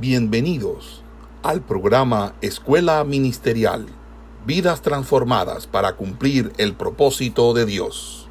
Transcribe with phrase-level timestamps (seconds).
[0.00, 1.02] Bienvenidos
[1.42, 3.84] al programa Escuela Ministerial,
[4.46, 8.30] vidas transformadas para cumplir el propósito de Dios.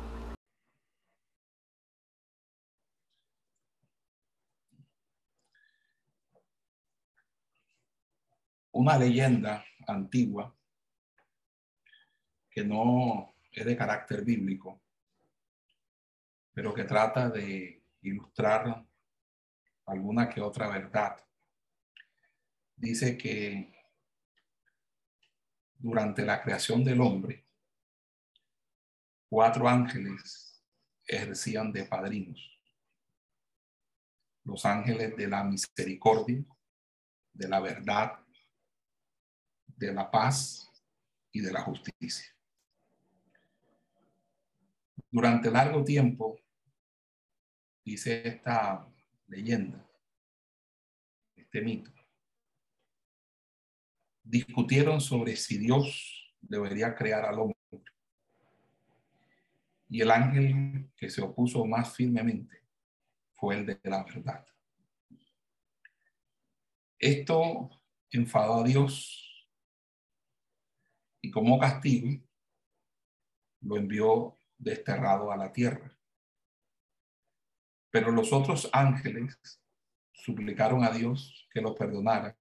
[8.71, 10.55] Una leyenda antigua
[12.49, 14.79] que no es de carácter bíblico,
[16.53, 18.85] pero que trata de ilustrar
[19.85, 21.26] alguna que otra verdad
[22.77, 23.73] dice que
[25.77, 27.45] durante la creación del hombre,
[29.29, 30.63] cuatro ángeles
[31.05, 32.39] ejercían de padrinos.
[34.43, 36.45] Los ángeles de la misericordia,
[37.33, 38.19] de la verdad,
[39.65, 40.69] de la paz
[41.31, 42.27] y de la justicia.
[45.09, 46.39] Durante largo tiempo,
[47.83, 48.87] dice esta
[49.27, 49.85] leyenda,
[51.35, 51.96] este mito,
[54.29, 57.57] discutieron sobre si Dios debería crear al hombre.
[59.89, 62.61] Y el ángel que se opuso más firmemente
[63.35, 64.45] fue el de la verdad.
[66.99, 67.69] Esto
[68.11, 69.47] enfadó a Dios
[71.21, 72.21] y como castigo
[73.61, 75.95] lo envió desterrado a la tierra.
[77.91, 79.37] Pero los otros ángeles
[80.11, 82.37] suplicaron a Dios que lo perdonara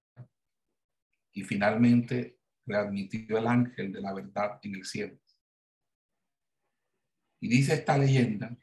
[1.37, 5.19] y finalmente readmitió el ángel de la verdad en el cielo.
[7.39, 8.57] Y dice esta leyenda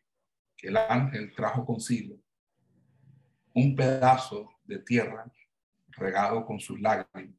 [0.56, 2.20] que el ángel trajo consigo
[3.54, 5.32] un pedazo de tierra
[5.86, 7.38] regado con sus lágrimas,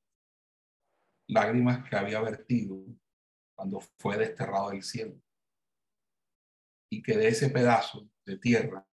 [1.28, 2.86] lágrimas que había vertido
[3.56, 5.22] cuando fue desterrado del cielo.
[6.90, 8.88] Y que de ese pedazo de tierra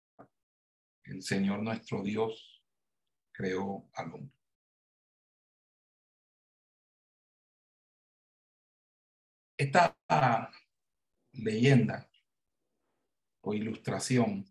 [1.05, 2.65] el Señor nuestro Dios
[3.31, 4.40] creó al hombre.
[9.61, 9.95] Esta
[11.33, 12.11] leyenda
[13.43, 14.51] o ilustración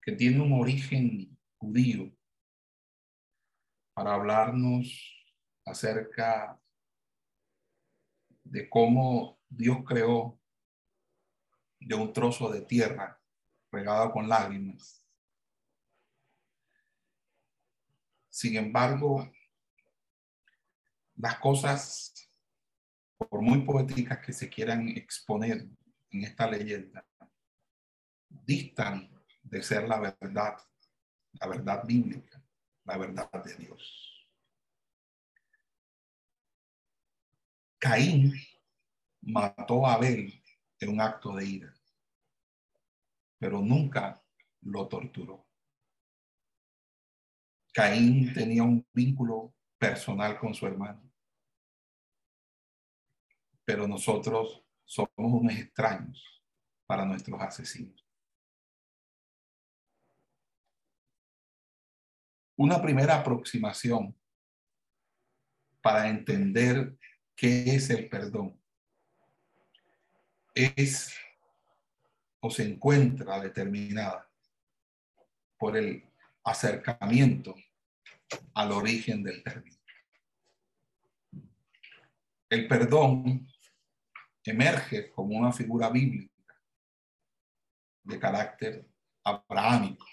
[0.00, 2.16] que tiene un origen judío
[3.92, 4.86] para hablarnos
[5.64, 6.62] acerca
[8.44, 10.38] de cómo Dios creó
[11.80, 13.20] de un trozo de tierra
[13.72, 15.04] regado con lágrimas.
[18.28, 19.28] Sin embargo,
[21.16, 22.25] las cosas
[23.18, 25.66] por muy poéticas que se quieran exponer
[26.10, 27.06] en esta leyenda,
[28.28, 29.10] distan
[29.42, 30.56] de ser la verdad,
[31.32, 32.42] la verdad bíblica,
[32.84, 34.28] la verdad de Dios.
[37.78, 38.32] Caín
[39.22, 40.42] mató a Abel
[40.80, 41.74] en un acto de ira,
[43.38, 44.22] pero nunca
[44.62, 45.46] lo torturó.
[47.72, 51.05] Caín tenía un vínculo personal con su hermano
[53.66, 56.22] pero nosotros somos unos extraños
[56.86, 58.06] para nuestros asesinos.
[62.56, 64.16] Una primera aproximación
[65.82, 66.96] para entender
[67.34, 68.58] qué es el perdón
[70.54, 71.14] es
[72.40, 74.30] o se encuentra determinada
[75.58, 76.08] por el
[76.44, 77.54] acercamiento
[78.54, 79.76] al origen del término.
[82.48, 83.48] El perdón
[84.50, 86.32] emerge como una figura bíblica
[88.04, 88.88] de carácter
[89.24, 90.06] abrahámico.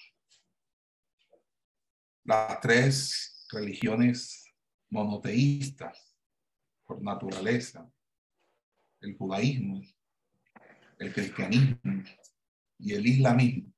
[2.23, 4.51] Las tres religiones
[4.89, 6.17] monoteístas
[6.85, 7.89] por naturaleza,
[9.01, 9.81] el judaísmo,
[10.99, 12.03] el cristianismo
[12.79, 13.73] y el islamismo,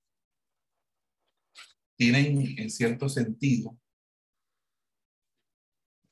[1.97, 3.77] tienen en cierto sentido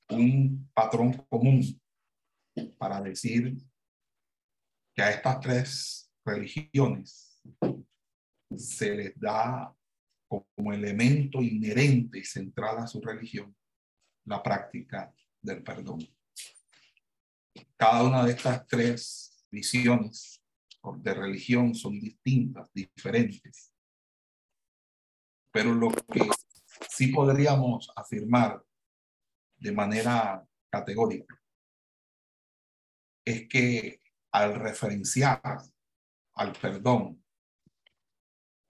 [0.09, 1.61] un patrón común
[2.77, 3.57] para decir
[4.93, 7.41] que a estas tres religiones
[8.55, 9.75] se les da
[10.27, 13.55] como elemento inherente y central a su religión
[14.25, 16.07] la práctica del perdón.
[17.75, 20.41] Cada una de estas tres visiones
[20.97, 23.73] de religión son distintas, diferentes.
[25.51, 26.27] Pero lo que
[26.89, 28.63] sí podríamos afirmar
[29.57, 31.39] de manera categórica
[33.25, 34.02] es que
[34.33, 35.61] al referenciar
[36.33, 37.23] al perdón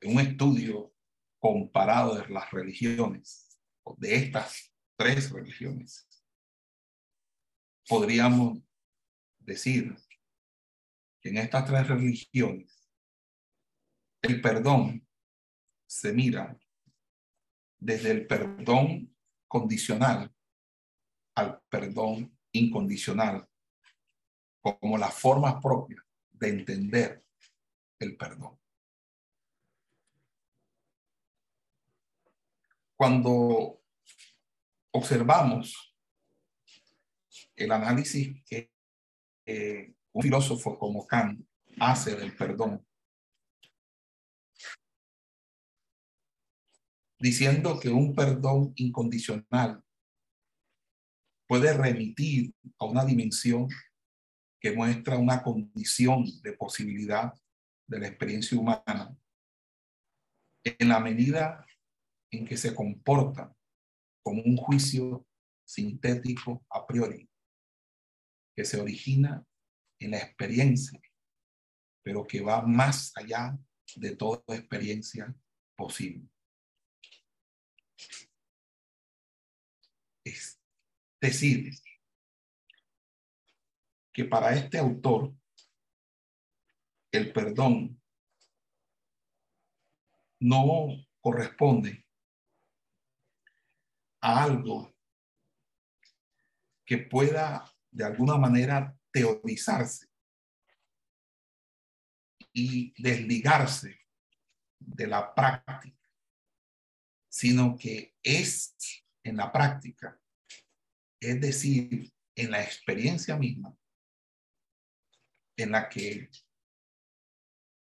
[0.01, 0.94] en un estudio
[1.39, 3.57] comparado de las religiones,
[3.98, 6.07] de estas tres religiones,
[7.88, 8.60] podríamos
[9.39, 9.95] decir
[11.21, 12.89] que en estas tres religiones
[14.21, 15.07] el perdón
[15.88, 16.57] se mira
[17.80, 19.16] desde el perdón
[19.48, 20.33] condicional
[21.36, 23.48] al perdón incondicional
[24.63, 26.01] como la forma propia
[26.31, 27.25] de entender
[28.00, 28.57] el perdón.
[32.95, 33.81] Cuando
[34.92, 35.94] observamos
[37.56, 38.71] el análisis que
[40.13, 41.45] un filósofo como Kant
[41.80, 42.88] hace del perdón,
[47.19, 49.83] diciendo que un perdón incondicional
[51.48, 53.68] puede remitir a una dimensión
[54.63, 57.33] que muestra una condición de posibilidad
[57.86, 59.13] de la experiencia humana
[60.63, 61.68] en la medida
[62.31, 63.54] en que se comporta
[64.24, 65.27] como un juicio
[65.65, 67.30] sintético a priori
[68.56, 69.45] que se origina
[70.00, 71.01] en la experiencia,
[72.01, 73.59] pero que va más allá
[73.98, 75.36] de toda experiencia
[75.75, 76.30] posible.
[80.24, 80.57] Es
[81.19, 81.74] decir,
[84.13, 85.33] que para este autor
[87.12, 88.01] el perdón
[90.39, 90.88] no
[91.19, 92.06] corresponde
[94.21, 94.94] a algo
[96.86, 100.07] que pueda de alguna manera teorizarse
[102.54, 104.00] y desligarse
[104.80, 106.09] de la práctica,
[107.30, 108.75] sino que es
[109.24, 110.19] en la práctica,
[111.19, 113.75] es decir, en la experiencia misma,
[115.57, 116.29] en la que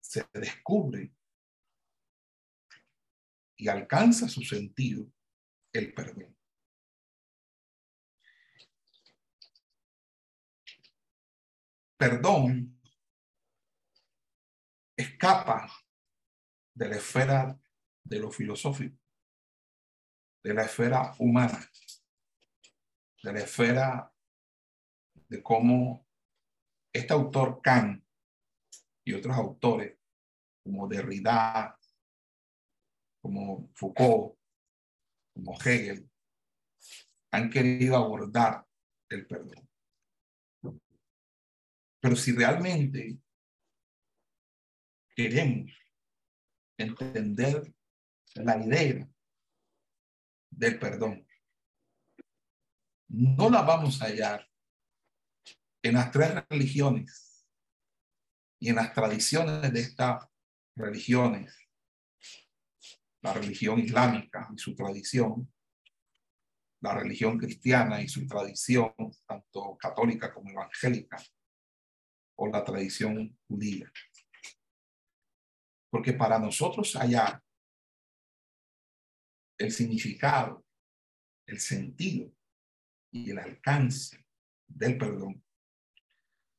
[0.01, 1.15] se descubre
[3.57, 5.11] y alcanza su sentido
[5.73, 6.37] el perdón.
[11.97, 12.81] Perdón
[14.97, 15.71] escapa
[16.75, 17.61] de la esfera
[18.05, 18.99] de lo filosófico,
[20.43, 21.71] de la esfera humana,
[23.23, 24.15] de la esfera
[25.29, 26.07] de cómo
[26.93, 28.05] este autor Kant
[29.05, 29.99] y otros autores
[30.63, 31.79] como Derrida,
[33.21, 34.39] como Foucault,
[35.35, 36.09] como Hegel,
[37.33, 38.67] han querido abordar
[39.09, 39.69] el perdón.
[42.01, 43.19] Pero si realmente
[45.15, 45.73] queremos
[46.77, 47.73] entender
[48.35, 49.09] la idea
[50.51, 51.27] del perdón,
[53.09, 54.52] no la vamos a hallar
[55.83, 57.47] en las tres religiones
[58.61, 60.29] y en las tradiciones de estas
[60.77, 61.59] religiones,
[63.21, 65.53] la religión islámica y su tradición,
[66.81, 68.93] la religión cristiana y su tradición,
[69.27, 71.17] tanto católica como evangélica,
[72.37, 73.93] o la tradición judía.
[75.91, 77.43] Porque para nosotros hallar
[79.59, 80.65] el significado,
[81.47, 82.33] el sentido
[83.13, 84.25] y el alcance
[84.67, 85.45] del perdón,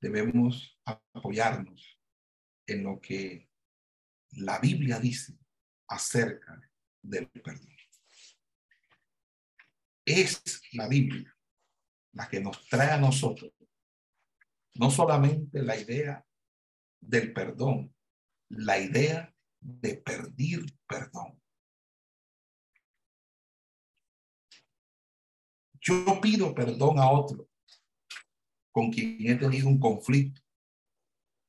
[0.03, 1.97] debemos apoyarnos
[2.67, 3.49] en lo que
[4.31, 5.39] la Biblia dice
[5.87, 6.59] acerca
[7.01, 7.73] del perdón.
[10.05, 11.33] Es la Biblia
[12.11, 13.53] la que nos trae a nosotros
[14.75, 16.25] no solamente la idea
[16.99, 17.95] del perdón,
[18.49, 21.41] la idea de pedir perdón.
[25.79, 27.47] Yo pido perdón a otro
[28.73, 30.41] con quien he tenido un conflicto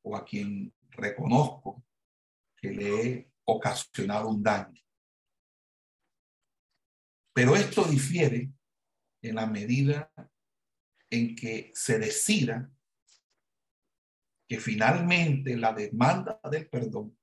[0.02, 1.82] o a quien reconozco
[2.54, 4.80] que le he ocasionado un daño.
[7.32, 8.52] Pero esto difiere
[9.22, 10.12] en la medida
[11.10, 12.70] en que se decida
[14.46, 17.18] que finalmente la demanda del perdón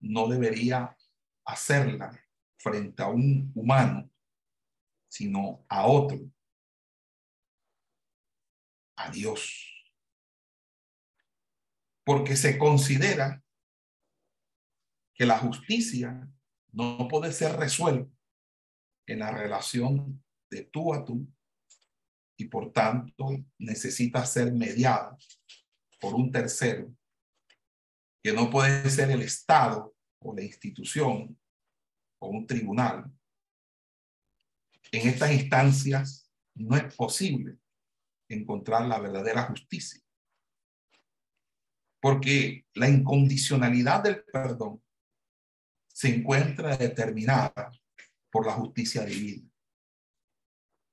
[0.00, 0.96] no debería
[1.44, 2.18] hacerla
[2.58, 4.10] frente a un humano,
[5.08, 6.18] sino a otro
[8.96, 9.70] a Dios.
[12.04, 13.42] Porque se considera
[15.14, 16.28] que la justicia
[16.72, 18.12] no puede ser resuelta
[19.06, 21.26] en la relación de tú a tú
[22.36, 25.16] y por tanto necesita ser mediada
[26.00, 26.94] por un tercero
[28.22, 31.38] que no puede ser el Estado o la institución
[32.18, 33.04] o un tribunal.
[34.90, 37.58] En estas instancias no es posible
[38.28, 40.00] encontrar la verdadera justicia.
[42.00, 44.82] Porque la incondicionalidad del perdón
[45.88, 47.70] se encuentra determinada
[48.30, 49.48] por la justicia divina.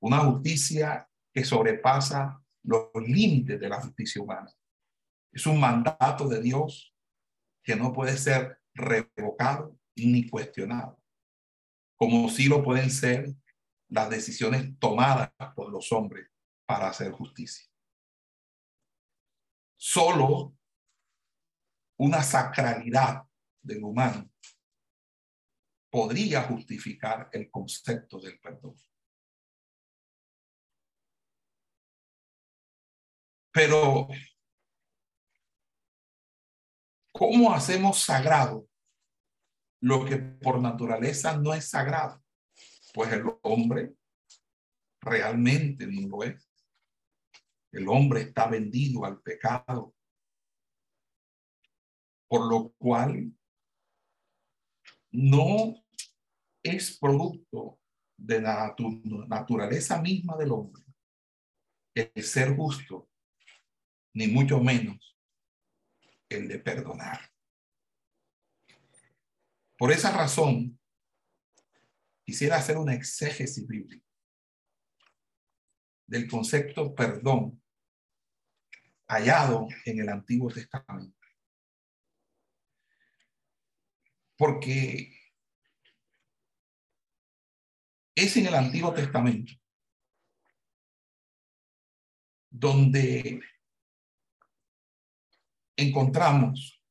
[0.00, 4.50] Una justicia que sobrepasa los límites de la justicia humana.
[5.32, 6.94] Es un mandato de Dios
[7.62, 10.98] que no puede ser revocado ni cuestionado.
[11.96, 13.32] como sí lo pueden ser
[13.88, 16.31] las decisiones tomadas por los hombres
[16.72, 17.70] para hacer justicia.
[19.76, 20.56] Solo
[21.98, 23.24] una sacralidad
[23.60, 24.30] del humano
[25.90, 28.74] podría justificar el concepto del perdón.
[33.52, 34.08] Pero,
[37.12, 38.66] ¿cómo hacemos sagrado
[39.82, 42.24] lo que por naturaleza no es sagrado?
[42.94, 43.94] Pues el hombre
[45.02, 46.51] realmente no lo es.
[47.72, 49.94] El hombre está vendido al pecado,
[52.28, 53.32] por lo cual
[55.10, 55.74] no
[56.62, 57.80] es producto
[58.16, 58.74] de la
[59.26, 60.82] naturaleza misma del hombre
[61.94, 63.10] el ser justo,
[64.14, 65.18] ni mucho menos
[66.28, 67.30] el de perdonar.
[69.76, 70.78] Por esa razón,
[72.24, 74.06] quisiera hacer una exégesis bíblica
[76.06, 77.61] del concepto perdón
[79.12, 81.18] hallado en el Antiguo Testamento.
[84.36, 85.14] Porque
[88.14, 89.52] es en el Antiguo Testamento
[92.50, 93.40] donde
[95.76, 96.82] encontramos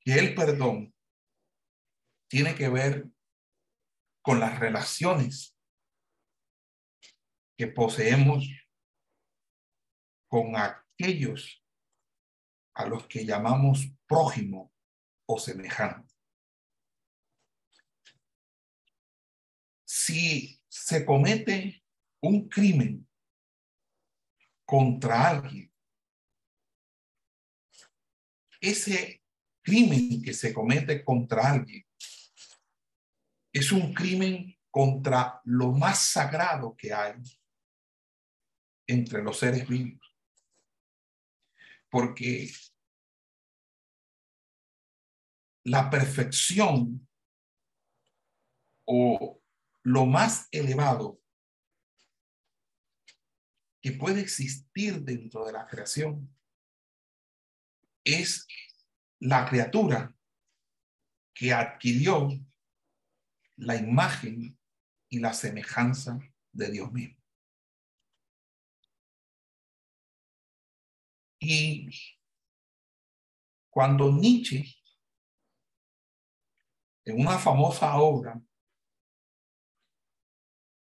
[0.00, 0.94] que el perdón
[2.28, 3.06] tiene que ver
[4.22, 5.58] con las relaciones
[7.56, 8.46] que poseemos
[10.28, 11.64] con aquellos
[12.74, 14.72] a los que llamamos prójimo
[15.26, 16.14] o semejante.
[19.84, 21.82] Si se comete
[22.20, 23.08] un crimen
[24.64, 25.72] contra alguien,
[28.60, 29.22] ese
[29.62, 31.84] crimen que se comete contra alguien
[33.52, 37.14] es un crimen contra lo más sagrado que hay
[38.86, 40.07] entre los seres vivos.
[41.90, 42.50] Porque
[45.64, 47.08] la perfección
[48.84, 49.42] o
[49.82, 51.20] lo más elevado
[53.80, 56.34] que puede existir dentro de la creación
[58.04, 58.46] es
[59.20, 60.14] la criatura
[61.34, 62.28] que adquirió
[63.56, 64.58] la imagen
[65.08, 66.18] y la semejanza
[66.52, 67.17] de Dios mismo.
[71.40, 71.90] Y
[73.70, 74.64] cuando Nietzsche,
[77.04, 78.40] en una famosa obra,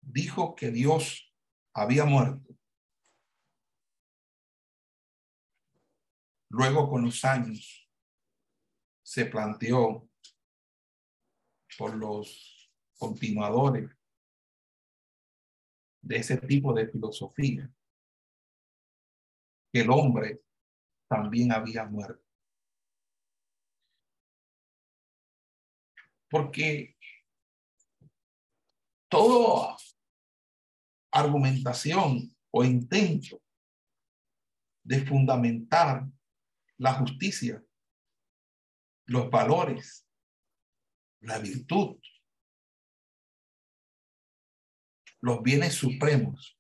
[0.02, 1.34] dijo que Dios
[1.74, 2.56] había muerto,
[6.50, 7.90] luego con los años
[9.02, 10.08] se planteó
[11.78, 13.90] por los continuadores
[16.02, 17.74] de ese tipo de filosofía
[19.74, 20.44] que el hombre
[21.10, 22.24] también había muerto.
[26.30, 26.96] Porque
[29.10, 29.76] toda
[31.12, 33.42] argumentación o intento
[34.84, 36.08] de fundamentar
[36.78, 37.64] la justicia,
[39.06, 40.08] los valores,
[41.22, 42.00] la virtud,
[45.22, 46.60] los bienes supremos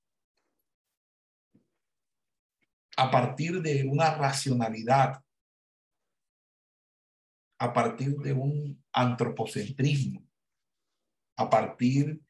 [2.95, 5.23] a partir de una racionalidad,
[7.57, 10.23] a partir de un antropocentrismo,
[11.35, 12.21] a partir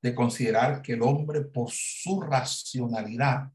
[0.00, 3.50] de considerar que el hombre por su racionalidad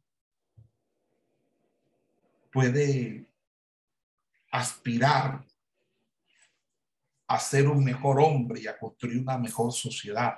[2.51, 3.27] puede
[4.51, 5.45] aspirar
[7.27, 10.37] a ser un mejor hombre y a construir una mejor sociedad.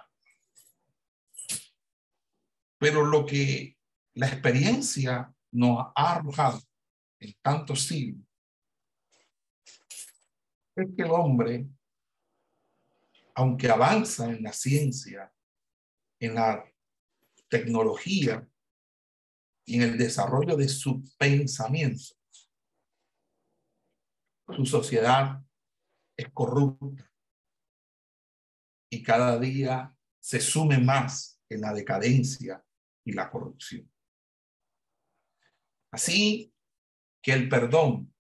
[2.80, 3.78] Pero lo que
[4.16, 6.62] la experiencia nos ha arrojado
[7.20, 8.30] en tantos siglos
[10.82, 11.68] es que el hombre,
[13.36, 15.34] aunque avanza en la ciencia,
[16.20, 16.64] en la
[17.50, 18.48] tecnología
[19.66, 22.16] y en el desarrollo de su pensamiento,
[24.56, 25.44] su sociedad
[26.18, 27.10] es corrupta
[28.92, 32.64] y cada día se sume más en la decadencia
[33.06, 33.90] y la corrupción.
[35.92, 36.54] Así
[37.22, 38.14] que el perdón,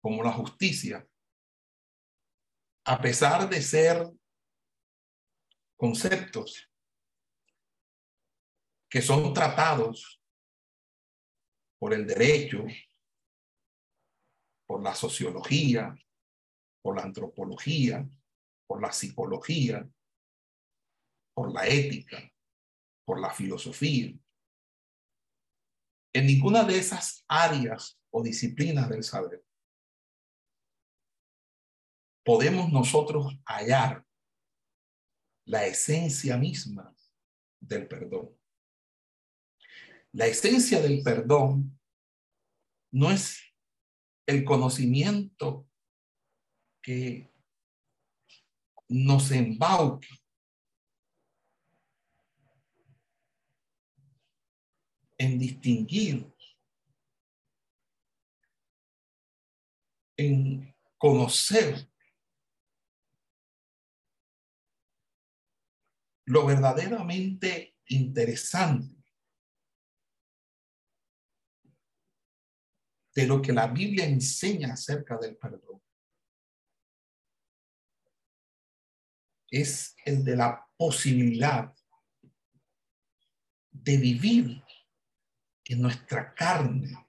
[0.00, 1.06] como la justicia,
[2.84, 4.10] a pesar de ser
[5.76, 6.68] conceptos
[8.90, 10.20] que son tratados
[11.78, 12.64] por el derecho,
[14.66, 15.94] por la sociología,
[16.82, 18.08] por la antropología,
[18.66, 19.88] por la psicología,
[21.34, 22.32] por la ética,
[23.04, 24.12] por la filosofía.
[26.14, 29.44] En ninguna de esas áreas o disciplinas del saber
[32.24, 34.06] podemos nosotros hallar
[35.44, 36.94] la esencia misma
[37.60, 38.38] del perdón.
[40.12, 41.80] La esencia del perdón
[42.92, 43.42] no es
[44.26, 45.68] el conocimiento
[46.82, 47.32] que
[48.88, 50.08] nos embauque
[55.22, 56.34] en distinguir,
[60.16, 61.88] en conocer
[66.24, 68.96] lo verdaderamente interesante
[73.14, 75.80] de lo que la Biblia enseña acerca del perdón.
[79.48, 81.72] Es el de la posibilidad
[83.70, 84.61] de vivir
[85.64, 87.06] en nuestra carne,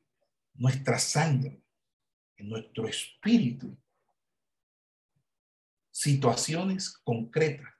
[0.54, 1.64] nuestra sangre,
[2.38, 3.78] en nuestro espíritu,
[5.92, 7.74] situaciones concretas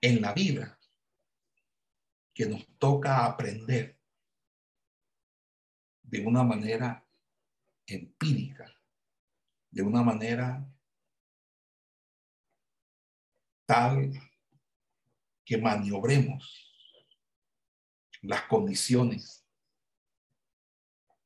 [0.00, 0.78] en la vida
[2.34, 3.98] que nos toca aprender
[6.02, 7.06] de una manera
[7.86, 8.74] empírica,
[9.70, 10.66] de una manera
[13.66, 14.10] tal
[15.44, 16.69] que maniobremos
[18.22, 19.46] las condiciones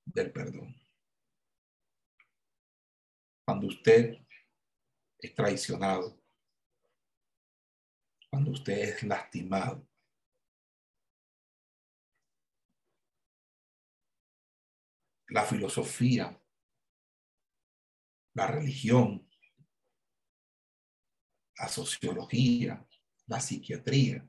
[0.05, 0.75] del perdón.
[3.45, 4.25] Cuando usted
[5.19, 6.23] es traicionado,
[8.31, 9.87] cuando usted es lastimado,
[15.29, 16.41] la filosofía,
[18.35, 19.29] la religión,
[21.57, 22.87] la sociología,
[23.27, 24.29] la psiquiatría,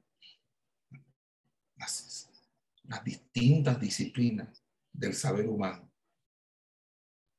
[2.87, 5.91] las, distintas disciplinas del saber humano,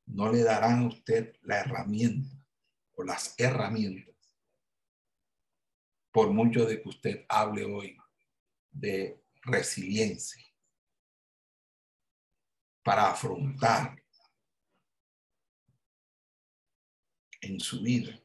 [0.06, 2.36] no le darán a usted la herramienta
[2.94, 4.14] o las herramientas,
[6.12, 7.96] por mucho de que usted hable hoy
[8.70, 10.44] de resiliencia,
[12.82, 14.00] para afrontar
[17.40, 18.20] en su vida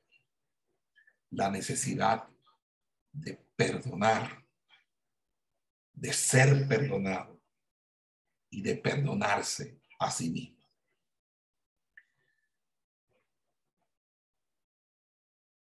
[1.32, 2.28] la necesidad
[3.12, 4.41] de perdonar,
[6.02, 7.40] de ser perdonado
[8.50, 10.68] y de perdonarse a sí mismo.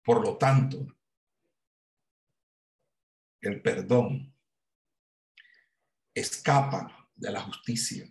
[0.04, 0.94] Por lo tanto,
[3.40, 4.36] el perdón
[6.12, 8.06] escapa de la justicia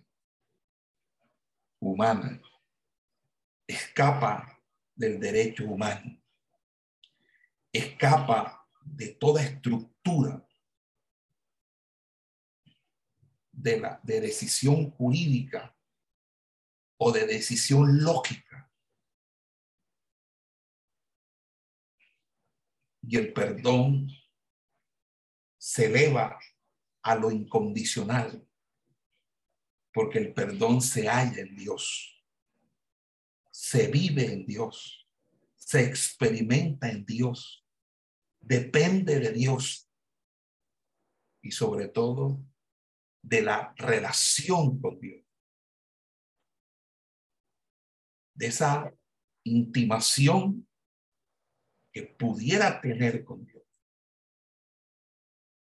[1.78, 2.42] humana,
[3.68, 4.60] escapa
[4.96, 6.20] del derecho humano,
[7.70, 10.45] escapa de toda estructura
[13.56, 15.74] de, la, de decisión jurídica
[16.98, 18.70] o de decisión lógica.
[23.02, 24.08] Y el perdón
[25.58, 26.38] se eleva
[27.02, 28.46] a lo incondicional
[29.92, 32.22] porque el perdón se halla en Dios,
[33.50, 35.08] se vive en Dios,
[35.54, 37.66] se experimenta en Dios,
[38.40, 39.90] depende de Dios
[41.40, 42.44] y sobre todo
[43.26, 45.24] de la relación con Dios,
[48.34, 48.94] de esa
[49.44, 50.68] intimación
[51.92, 53.64] que pudiera tener con Dios,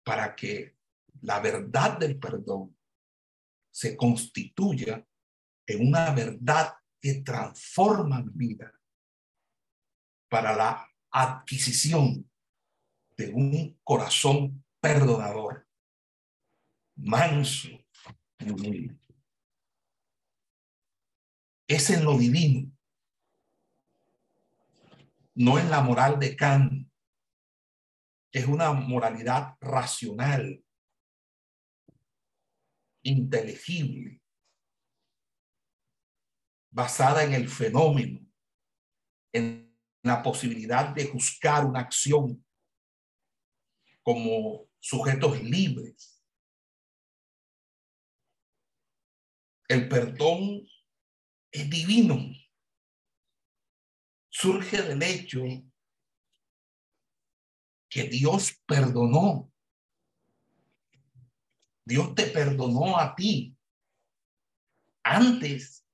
[0.05, 0.77] para que
[1.23, 2.79] la verdad del perdón
[3.73, 5.05] se constituya
[5.67, 8.73] en una verdad que transforma mi vida
[10.29, 12.31] para la adquisición
[13.17, 15.67] de un corazón perdonador,
[17.03, 17.69] manso
[18.41, 18.99] humilde.
[21.67, 22.71] Es en lo divino,
[25.35, 26.91] no en la moral de Kant.
[28.33, 30.65] Es una moralidad racional,
[33.03, 34.23] inteligible,
[36.71, 38.21] basada en el fenómeno,
[39.33, 42.45] en la posibilidad de juzgar una acción
[44.03, 46.10] como sujetos libres.
[49.71, 50.67] El perdón
[51.53, 52.17] es divino.
[54.29, 55.43] Surge del hecho
[57.89, 59.51] que Dios perdonó
[61.91, 63.57] Dios te perdonó a ti
[65.03, 65.85] antes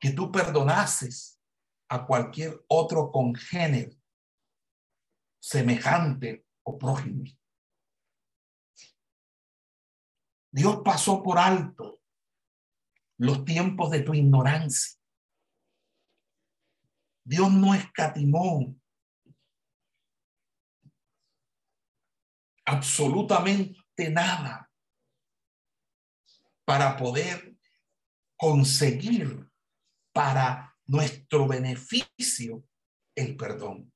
[0.00, 1.40] que tú perdonases
[1.88, 3.94] a cualquier otro congénero
[5.38, 7.24] semejante o prójimo.
[10.50, 12.01] Dios pasó por alto
[13.22, 14.98] los tiempos de tu ignorancia.
[17.24, 18.74] Dios no escatimó
[22.64, 24.68] absolutamente nada
[26.64, 27.56] para poder
[28.36, 29.48] conseguir
[30.12, 32.64] para nuestro beneficio
[33.14, 33.92] el perdón.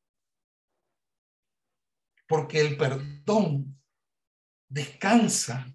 [2.28, 3.82] Porque el perdón
[4.68, 5.66] descansa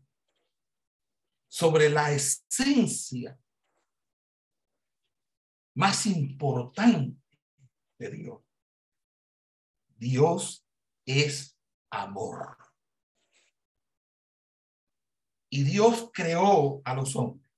[1.50, 3.38] sobre la esencia
[5.74, 7.22] más importante
[7.98, 8.42] de Dios.
[9.96, 10.66] Dios
[11.06, 11.58] es
[11.90, 12.58] amor.
[15.50, 17.50] Y Dios creó a los hombres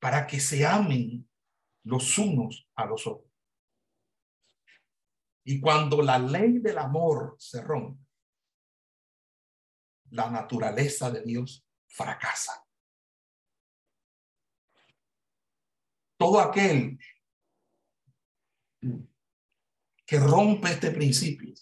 [0.00, 1.28] para que se amen
[1.84, 3.30] los unos a los otros.
[5.44, 8.04] Y cuando la ley del amor se rompe,
[10.10, 12.63] la naturaleza de Dios fracasa.
[16.24, 16.98] Todo aquel
[20.06, 21.52] que rompe este principio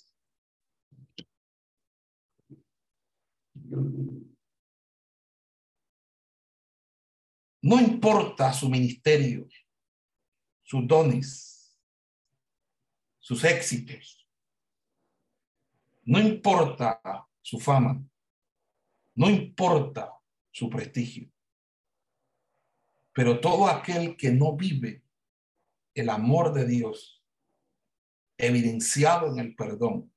[7.61, 9.49] no importa su ministerio,
[10.63, 11.77] sus dones,
[13.19, 14.29] sus éxitos,
[16.05, 17.03] no importa
[17.41, 18.01] su fama,
[19.17, 20.09] no importa
[20.53, 21.32] su prestigio.
[23.13, 25.03] Pero todo aquel que no vive
[25.95, 27.23] el amor de Dios
[28.39, 30.13] evidenciado en el perdón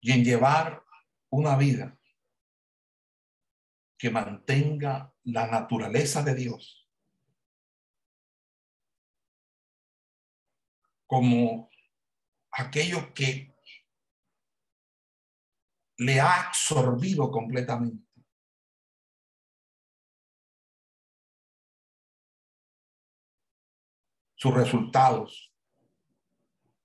[0.00, 0.84] y en llevar
[1.30, 1.98] una vida
[3.96, 6.84] que mantenga la naturaleza de Dios
[11.06, 11.70] como
[12.50, 13.54] aquello que
[15.98, 18.03] le ha absorbido completamente.
[24.44, 25.54] Sus resultados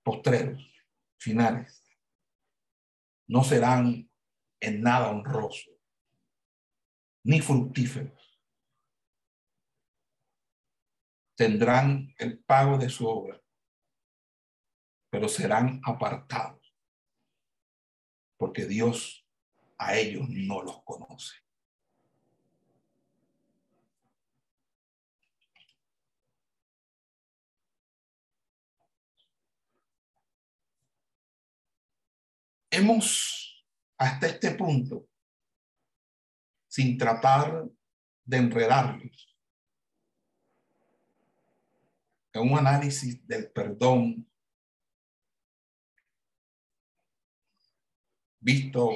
[0.02, 0.66] postreros,
[1.18, 1.84] finales,
[3.28, 4.10] no serán
[4.60, 5.74] en nada honrosos
[7.22, 8.40] ni fructíferos.
[11.36, 13.38] Tendrán el pago de su obra,
[15.10, 16.74] pero serán apartados
[18.38, 19.28] porque Dios
[19.76, 21.36] a ellos no los conoce.
[32.70, 33.66] Hemos
[33.98, 35.06] hasta este punto,
[36.68, 37.68] sin tratar
[38.24, 39.36] de enredarlos,
[42.32, 44.26] en un análisis del perdón
[48.38, 48.90] visto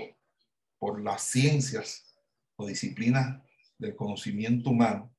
[0.79, 2.17] por las ciencias
[2.57, 3.43] o disciplinas
[3.77, 5.15] del conocimiento humano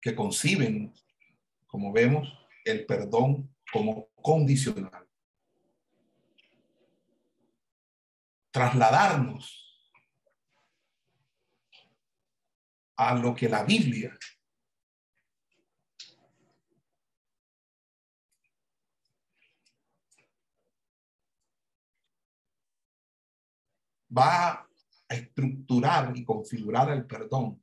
[0.00, 0.94] que conciben,
[1.66, 2.28] como vemos,
[2.64, 5.09] el perdón como condicional.
[8.50, 9.60] Trasladarnos
[12.96, 14.16] a lo que la Biblia
[24.16, 24.68] va a
[25.08, 27.62] estructurar y configurar el perdón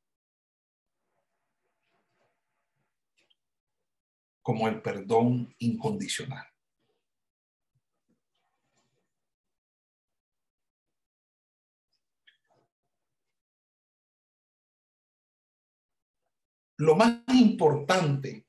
[4.41, 6.47] como el perdón incondicional.
[16.77, 18.45] Lo más importante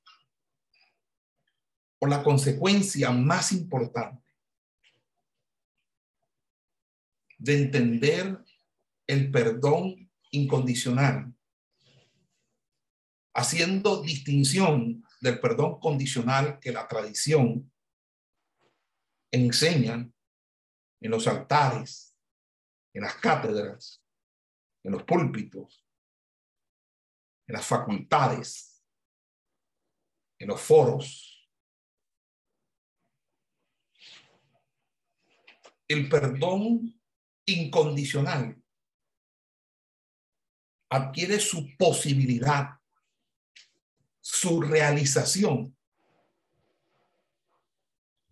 [2.01, 4.23] o la consecuencia más importante
[7.38, 8.38] de entender
[9.07, 11.33] el perdón incondicional,
[13.35, 17.73] haciendo distinción del perdón condicional que la tradición
[19.31, 20.11] enseña
[21.01, 22.17] en los altares,
[22.93, 24.03] en las cátedras,
[24.83, 25.88] en los púlpitos,
[27.49, 28.85] en las facultades,
[30.39, 31.51] en los foros.
[35.89, 37.01] El perdón
[37.47, 38.63] incondicional
[40.91, 42.79] adquiere su posibilidad,
[44.21, 45.75] su realización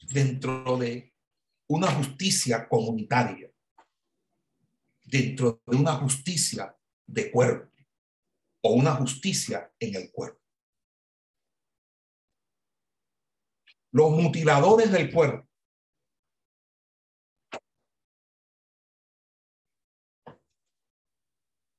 [0.03, 1.15] dentro de
[1.69, 3.51] una justicia comunitaria,
[5.05, 6.77] dentro de una justicia
[7.07, 7.76] de cuerpo
[8.67, 10.47] o una justicia en el cuerpo.
[13.97, 15.49] los mutiladores del cuerpo.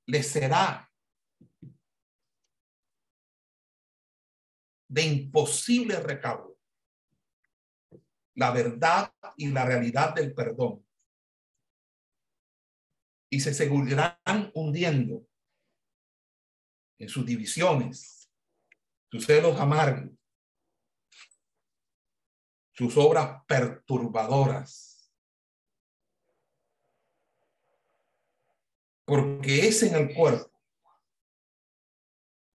[0.08, 0.91] Les será
[4.89, 6.58] de imposible recaudo
[8.34, 10.84] la verdad y la realidad del perdón.
[13.30, 15.26] Y se seguirán hundiendo
[16.99, 18.31] en sus divisiones,
[19.10, 20.12] sus celos amargos,
[22.73, 25.12] sus obras perturbadoras.
[29.05, 30.51] Porque es en el cuerpo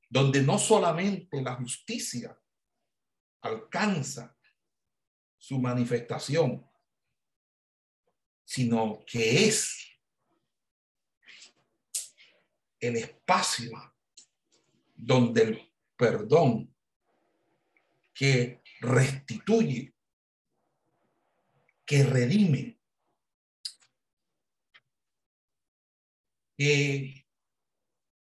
[0.09, 2.39] donde no solamente la justicia
[3.41, 4.37] alcanza
[5.39, 6.71] su manifestación,
[8.45, 9.89] sino que es
[12.79, 13.92] el espacio
[15.05, 16.73] donde el perdón
[18.15, 19.93] que restituye,
[21.85, 22.79] que redime,
[26.57, 27.27] que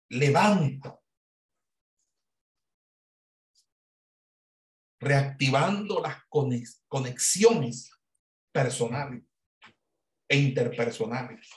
[0.09, 0.99] levanta,
[4.99, 6.23] reactivando las
[6.87, 7.91] conexiones
[8.51, 9.23] personales
[10.27, 11.47] e interpersonales.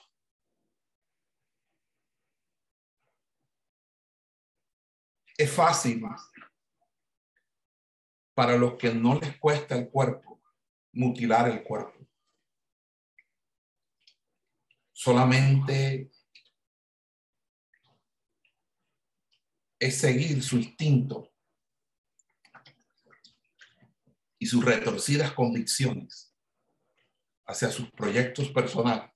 [5.37, 6.03] Es fácil
[8.35, 10.35] para los que no les cuesta el cuerpo
[10.95, 12.07] mutilar el cuerpo.
[14.93, 16.11] Solamente
[19.79, 21.33] es seguir su instinto
[24.39, 26.35] y sus retorcidas convicciones
[27.47, 29.14] hacia sus proyectos personales.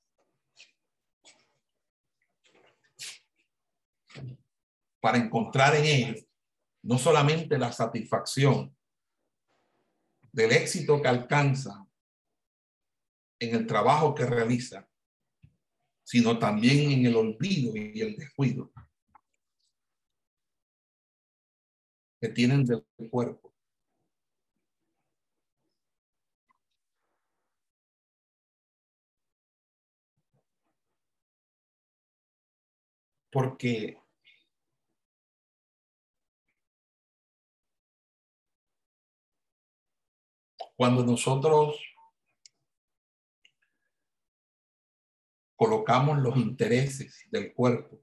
[5.00, 6.26] Para encontrar en ellos
[6.82, 8.76] no solamente la satisfacción
[10.32, 11.86] del éxito que alcanza
[13.40, 14.88] en el trabajo que realiza,
[16.04, 18.72] sino también en el olvido y el descuido
[22.20, 23.54] que tienen del cuerpo.
[33.30, 34.00] Porque
[40.78, 41.76] cuando nosotros
[45.56, 48.00] colocamos los intereses del cuerpo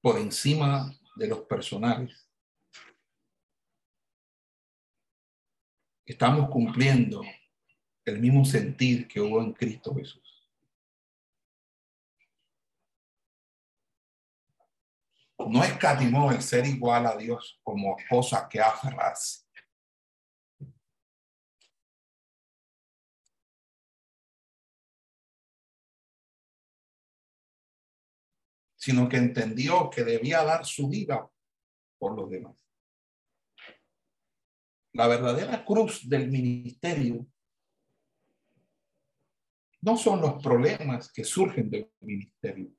[0.00, 2.26] por encima de los personales,
[6.06, 7.20] estamos cumpliendo
[8.06, 10.29] el mismo sentir que hubo en Cristo Jesús.
[15.48, 19.44] No escatimó el ser igual a Dios como cosa que aferrarse.
[28.80, 31.30] sino que entendió que debía dar su vida
[31.98, 32.56] por los demás.
[34.94, 37.26] La verdadera cruz del ministerio
[39.82, 42.70] no son los problemas que surgen del ministerio,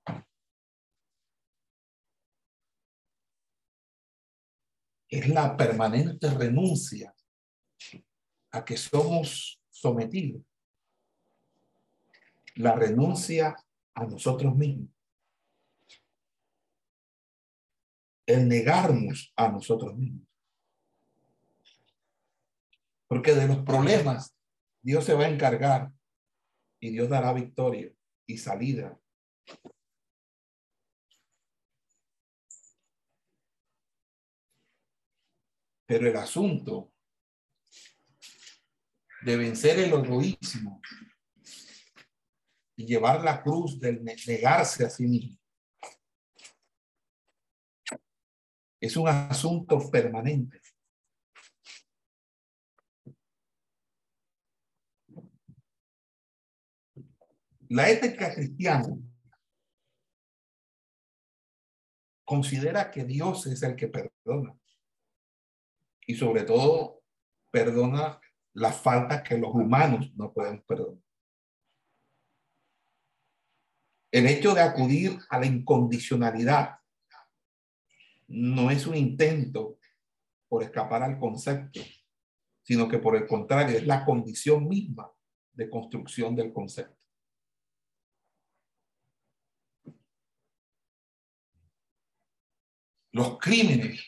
[5.12, 7.14] es la permanente renuncia
[8.52, 10.42] a que somos sometidos.
[12.56, 13.54] La renuncia
[13.94, 14.90] a nosotros mismos.
[18.26, 20.26] El negarnos a nosotros mismos.
[23.08, 24.34] Porque de los problemas
[24.82, 25.92] Dios se va a encargar
[26.80, 27.92] y Dios dará victoria
[28.26, 28.98] y salida
[35.92, 36.94] Pero el asunto
[39.24, 40.82] de vencer el egoísmo
[42.78, 45.38] y llevar la cruz del negarse a sí mismo
[48.80, 50.62] es un asunto permanente.
[57.68, 58.96] La ética cristiana
[62.24, 64.61] considera que Dios es el que perdona
[66.12, 67.04] y sobre todo
[67.52, 68.20] perdona
[68.54, 71.02] las faltas que los humanos no pueden perdonar.
[74.12, 76.80] El hecho de acudir a la incondicionalidad
[78.28, 79.80] no es un intento
[80.50, 81.80] por escapar al concepto,
[82.62, 85.10] sino que por el contrario es la condición misma
[85.54, 87.06] de construcción del concepto.
[93.14, 94.06] Los crímenes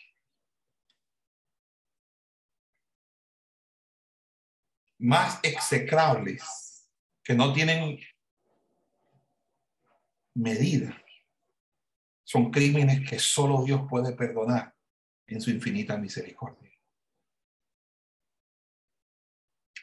[5.03, 6.89] más execrables
[7.21, 7.99] que no tienen
[10.33, 10.97] medida.
[12.23, 14.73] Son crímenes que solo Dios puede perdonar
[15.27, 16.71] en su infinita misericordia.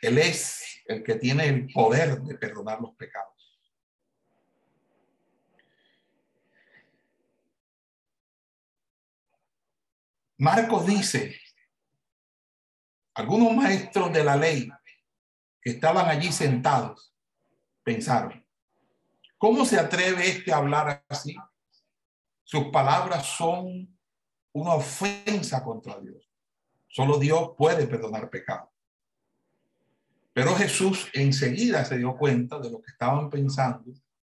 [0.01, 3.61] Él es el que tiene el poder de perdonar los pecados.
[10.39, 11.39] Marcos dice,
[13.13, 14.71] algunos maestros de la ley
[15.61, 17.15] que estaban allí sentados
[17.83, 18.45] pensaron,
[19.37, 21.37] ¿cómo se atreve este a hablar así?
[22.45, 23.97] Sus palabras son
[24.53, 26.29] una ofensa contra Dios.
[26.89, 28.73] Solo Dios puede perdonar pecado.
[30.33, 33.93] Pero Jesús enseguida se dio cuenta de lo que estaban pensando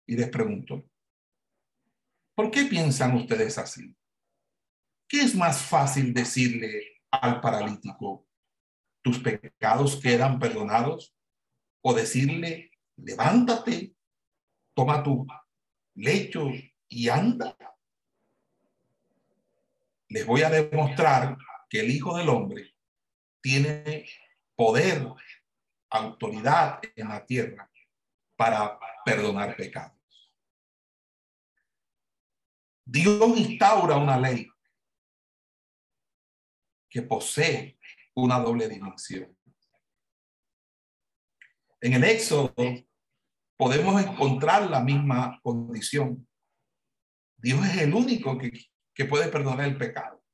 [0.06, 0.84] y les preguntó,
[2.34, 3.96] ¿por qué piensan ustedes así?
[5.08, 8.26] ¿Qué es más fácil decirle al paralítico,
[9.02, 11.13] tus pecados quedan perdonados?
[11.86, 13.94] O decirle, levántate,
[14.74, 15.26] toma tu
[15.94, 16.48] lecho
[16.88, 17.56] y anda.
[20.08, 21.36] Les voy a demostrar
[21.68, 22.74] que el Hijo del Hombre
[23.42, 24.08] tiene
[24.56, 25.06] poder
[25.90, 27.70] autoridad en la tierra
[28.36, 29.94] para perdonar pecados.
[32.84, 34.48] Dios instaura una ley
[36.88, 37.78] que posee
[38.14, 39.36] una doble dimensión.
[41.84, 42.54] En el Éxodo
[43.58, 46.26] podemos encontrar la misma condición.
[47.36, 48.52] Dios es el único que,
[48.94, 50.24] que puede perdonar el pecado.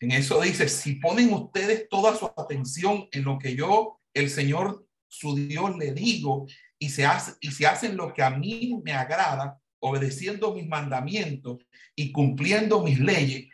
[0.00, 4.86] En eso dice, si ponen ustedes toda su atención en lo que yo, el Señor,
[5.08, 6.46] su Dios, le digo,
[6.78, 11.56] y se, hace, y se hacen lo que a mí me agrada, obedeciendo mis mandamientos
[11.94, 13.48] y cumpliendo mis leyes,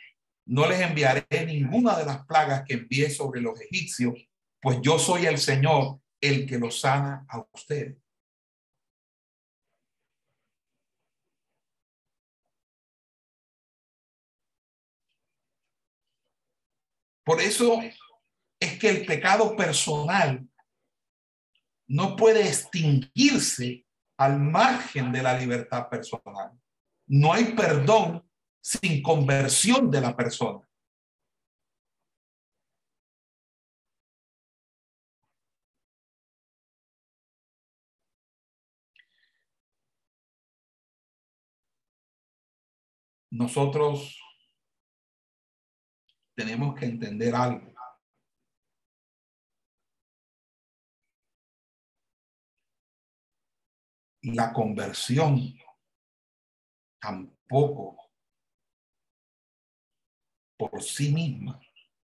[0.45, 4.15] no les enviaré ninguna de las plagas que envié sobre los egipcios,
[4.63, 7.99] pues yo soy el Señor, el que los sana a ustedes.
[17.25, 17.81] Por eso
[18.61, 20.49] es que el pecado personal
[21.89, 23.85] no puede extinguirse
[24.17, 26.53] al margen de la libertad personal.
[27.09, 28.29] No hay perdón
[28.61, 30.69] sin conversión de la persona.
[43.33, 44.21] Nosotros
[46.37, 47.73] tenemos que entender algo.
[54.21, 55.55] La conversión
[57.01, 57.97] tampoco
[60.59, 61.59] por sí misma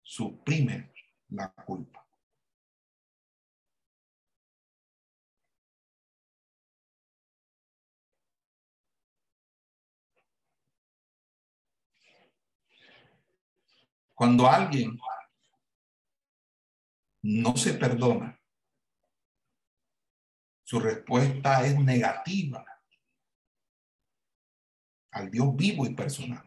[0.01, 0.93] suprime
[1.27, 2.08] la culpa.
[14.19, 14.99] Cuando alguien
[17.21, 18.37] no se perdona,
[20.61, 22.65] su respuesta es negativa
[25.11, 26.45] al Dios vivo y personal.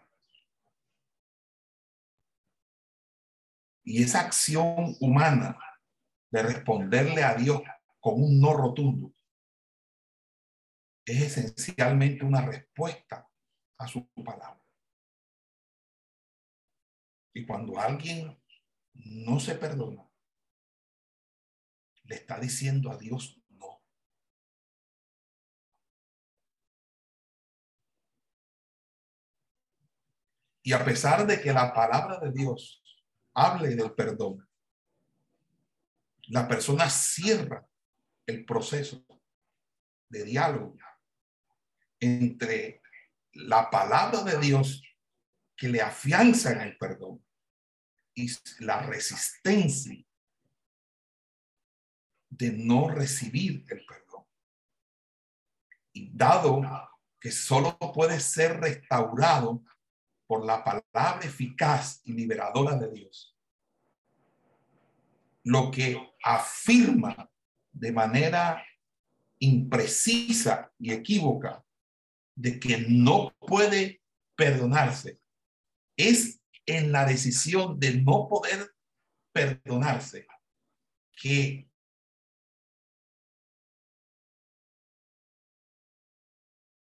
[3.85, 5.59] Y esa acción humana
[6.31, 7.63] de responderle a Dios
[8.01, 9.15] con un no rotundo
[11.07, 13.27] es esencialmente una respuesta
[13.79, 14.62] a su palabra.
[17.35, 18.39] Y cuando alguien
[18.95, 20.09] no se perdona,
[22.05, 23.83] le está diciendo a Dios no.
[30.63, 32.83] Y a pesar de que la palabra de Dios
[33.35, 34.47] hable del perdón,
[36.29, 37.67] la persona cierra
[38.27, 39.05] el proceso
[40.09, 40.77] de diálogo
[41.99, 42.83] entre
[43.33, 44.83] la palabra de Dios
[45.63, 47.25] que le afianzan el perdón
[48.17, 48.29] y
[48.65, 50.05] la resistencia
[52.29, 54.25] de no recibir el perdón.
[55.93, 56.61] Y dado
[57.21, 59.63] que solo puede ser restaurado
[60.27, 63.39] por la palabra eficaz y liberadora de Dios,
[65.45, 67.31] lo que afirma
[67.71, 68.67] de manera
[69.39, 71.65] imprecisa y equívoca
[72.35, 74.03] de que no puede
[74.35, 75.22] perdonarse
[76.05, 78.75] es en la decisión de no poder
[79.33, 80.27] perdonarse
[81.13, 81.71] que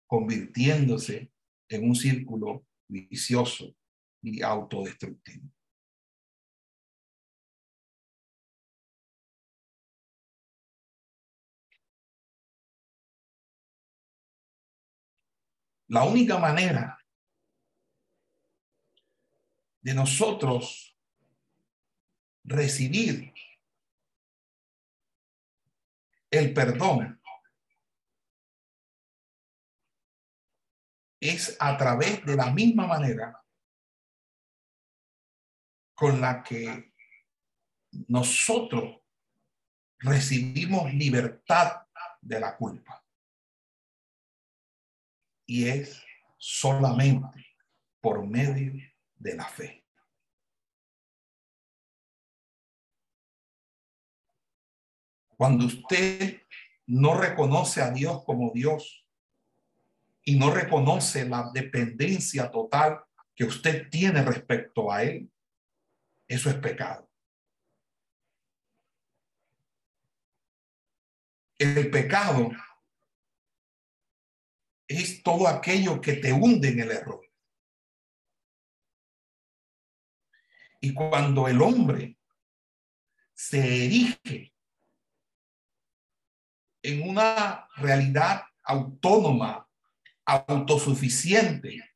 [0.08, 1.32] convirtiéndose
[1.68, 3.76] en un círculo vicioso
[4.22, 5.48] y autodestructivo.
[15.86, 17.01] La única manera
[19.82, 20.96] de nosotros
[22.44, 23.32] recibir
[26.30, 27.20] el perdón
[31.20, 33.44] es a través de la misma manera
[35.94, 36.92] con la que
[38.08, 39.00] nosotros
[39.98, 41.86] recibimos libertad
[42.20, 43.04] de la culpa.
[45.46, 46.02] Y es
[46.38, 47.46] solamente
[48.00, 48.91] por medio
[49.22, 49.84] de la fe.
[55.36, 56.42] Cuando usted
[56.86, 59.06] no reconoce a Dios como Dios
[60.24, 63.00] y no reconoce la dependencia total
[63.34, 65.30] que usted tiene respecto a Él,
[66.28, 67.08] eso es pecado.
[71.58, 72.50] El pecado
[74.88, 77.21] es todo aquello que te hunde en el error.
[80.84, 82.18] Y cuando el hombre
[83.32, 84.52] se erige
[86.82, 89.68] en una realidad autónoma,
[90.24, 91.91] autosuficiente,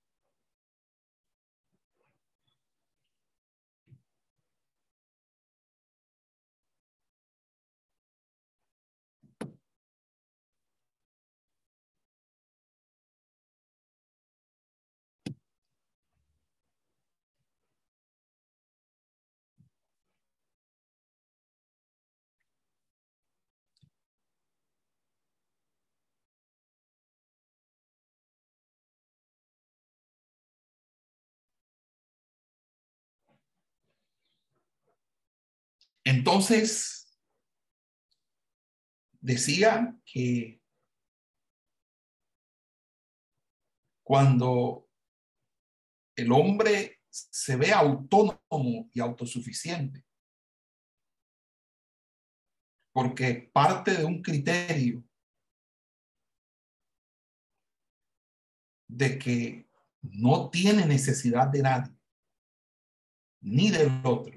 [36.16, 37.14] Entonces,
[39.20, 40.62] decía que
[44.02, 44.88] cuando
[46.16, 50.06] el hombre se ve autónomo y autosuficiente,
[52.94, 55.04] porque parte de un criterio
[58.88, 59.68] de que
[60.00, 61.94] no tiene necesidad de nadie,
[63.42, 64.35] ni del otro,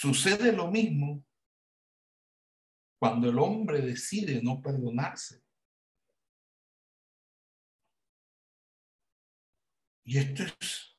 [0.00, 1.26] Sucede lo mismo
[3.00, 5.42] cuando el hombre decide no perdonarse.
[10.04, 10.96] Y esto es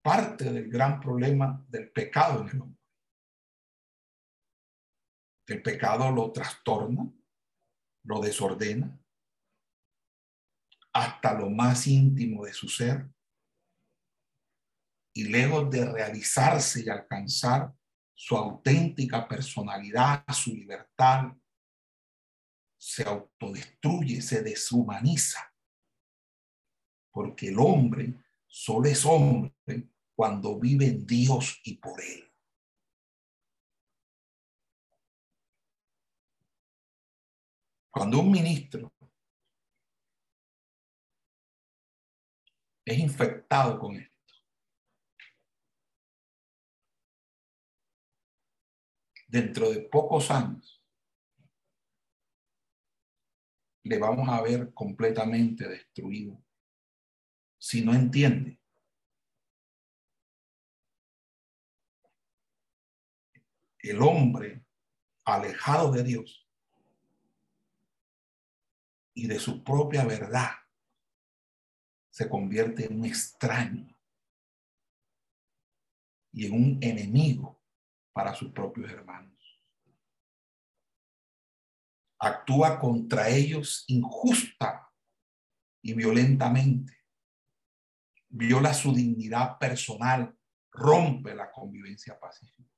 [0.00, 2.82] parte del gran problema del pecado en el hombre.
[5.48, 7.12] El pecado lo trastorna,
[8.04, 8.96] lo desordena
[10.92, 13.12] hasta lo más íntimo de su ser
[15.14, 17.72] y lejos de realizarse y alcanzar
[18.14, 21.32] su auténtica personalidad, su libertad,
[22.78, 25.52] se autodestruye, se deshumaniza.
[27.10, 28.14] Porque el hombre
[28.46, 29.52] solo es hombre
[30.14, 32.28] cuando vive en Dios y por Él.
[37.90, 38.90] Cuando un ministro
[42.84, 44.11] es infectado con esto,
[49.32, 50.84] dentro de pocos años
[53.82, 56.38] le vamos a ver completamente destruido.
[57.56, 58.60] Si no entiende
[63.78, 64.62] el hombre
[65.24, 66.46] alejado de Dios
[69.14, 70.50] y de su propia verdad
[72.10, 73.88] se convierte en un extraño
[76.32, 77.61] y en un enemigo
[78.12, 79.32] para sus propios hermanos.
[82.18, 84.88] Actúa contra ellos injusta
[85.82, 86.96] y violentamente.
[88.28, 90.36] Viola su dignidad personal,
[90.70, 92.70] rompe la convivencia pacífica.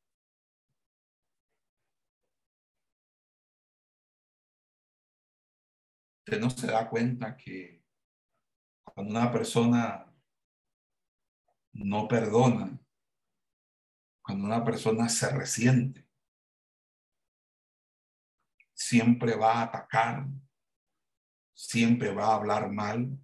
[6.27, 7.85] Usted no se da cuenta que
[8.83, 10.11] cuando una persona
[11.75, 12.84] no perdona,
[14.25, 16.09] cuando una persona se resiente,
[18.73, 20.27] siempre va a atacar,
[21.53, 23.19] siempre va a hablar mal,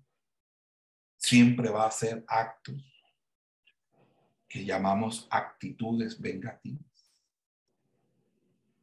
[1.16, 2.84] siempre va a hacer actos
[4.46, 6.84] que llamamos actitudes vengativas.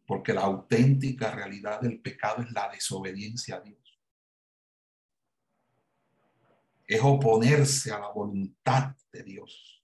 [0.07, 3.99] Porque la auténtica realidad del pecado es la desobediencia a Dios.
[6.87, 9.76] Es oponerse a la voluntad de Dios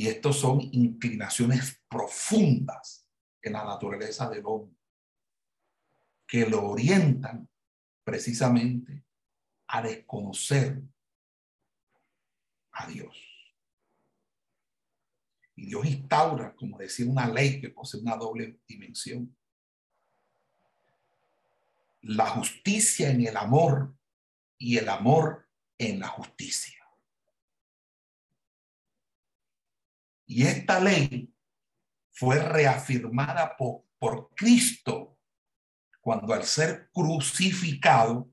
[0.00, 3.06] Y estos son inclinaciones profundas
[3.42, 4.74] en la naturaleza del hombre
[6.26, 7.46] que lo orientan
[8.02, 9.04] precisamente
[9.66, 10.80] a desconocer
[12.72, 13.14] a Dios.
[15.56, 19.36] Y Dios instaura, como decía, una ley que posee una doble dimensión.
[22.00, 23.94] La justicia en el amor
[24.56, 25.46] y el amor
[25.76, 26.79] en la justicia.
[30.30, 31.34] Y esta ley
[32.12, 33.84] fue reafirmada por,
[34.36, 35.18] Cristo
[36.00, 38.32] cuando al ser crucificado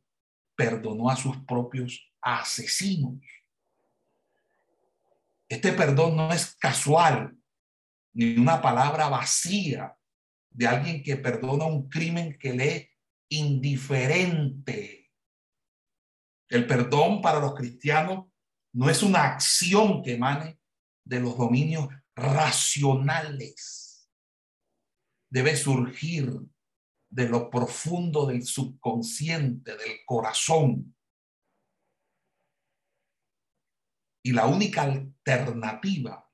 [0.55, 3.19] perdonó a sus propios asesinos.
[5.49, 7.35] Este perdón no es casual
[8.13, 9.97] ni una palabra vacía
[10.51, 12.89] de alguien que perdona un crimen que le es
[13.29, 15.11] indiferente.
[16.47, 18.27] El perdón para los cristianos
[18.71, 20.59] no es una acción que emane
[21.07, 24.09] de los dominios racionales.
[25.29, 26.31] Debe surgir
[27.09, 30.95] de lo profundo del subconsciente, del corazón.
[34.23, 36.29] Y la única alternativa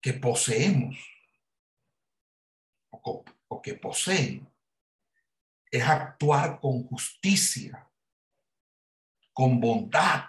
[0.00, 0.96] que poseemos
[2.90, 3.24] o,
[3.62, 4.48] que poseen
[5.70, 7.90] es actuar con justicia,
[9.32, 10.26] con bondad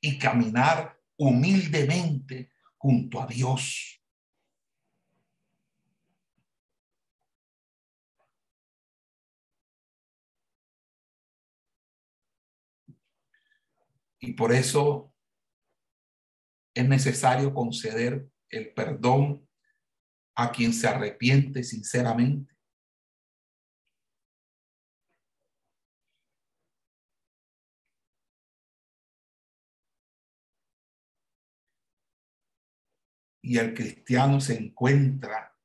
[0.00, 4.00] y caminar humildemente junto a Dios.
[14.20, 15.12] Y por eso
[16.74, 19.46] es necesario conceder el perdón
[20.34, 22.57] a quien se arrepiente sinceramente
[33.48, 35.56] y el cristiano se encuentra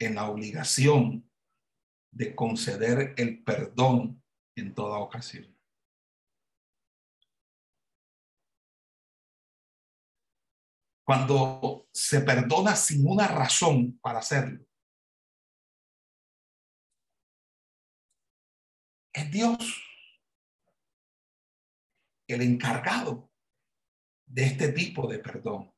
[0.00, 1.30] en la obligación
[2.10, 4.24] de conceder el perdón
[4.56, 5.54] en toda ocasión.
[11.04, 14.64] Cuando se perdona sin una razón para hacerlo,
[19.12, 19.84] es Dios
[22.26, 23.30] el encargado
[24.24, 25.77] de este tipo de perdón.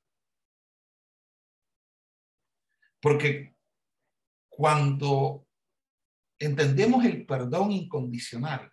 [3.00, 3.56] Porque
[4.48, 5.46] cuando
[6.38, 8.70] entendemos el perdón incondicional,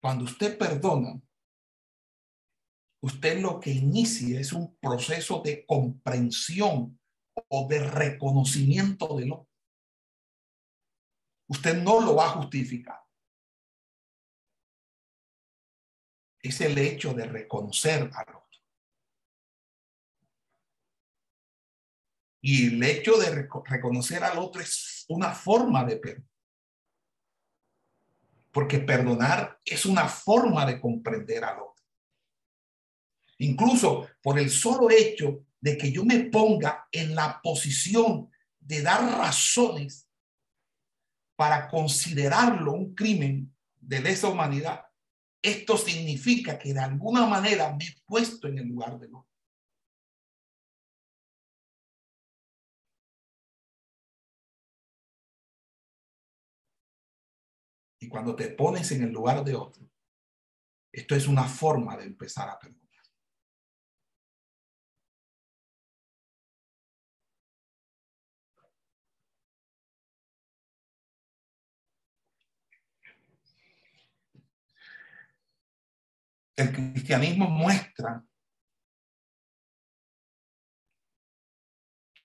[0.00, 1.22] cuando usted perdona,
[3.02, 6.98] usted lo que inicia es un proceso de comprensión
[7.48, 9.48] o de reconocimiento de lo.
[11.48, 13.00] Usted no lo va a justificar.
[16.40, 18.24] Es el hecho de reconocer a
[22.44, 26.28] Y el hecho de reconocer al otro es una forma de perdonar.
[28.50, 31.84] Porque perdonar es una forma de comprender al otro.
[33.38, 38.28] Incluso por el solo hecho de que yo me ponga en la posición
[38.58, 40.08] de dar razones
[41.36, 44.84] para considerarlo un crimen de lesa humanidad,
[45.40, 49.31] esto significa que de alguna manera me he puesto en el lugar del otro.
[58.02, 59.88] Y cuando te pones en el lugar de otro,
[60.90, 62.82] esto es una forma de empezar a perdonar.
[76.56, 78.24] El cristianismo muestra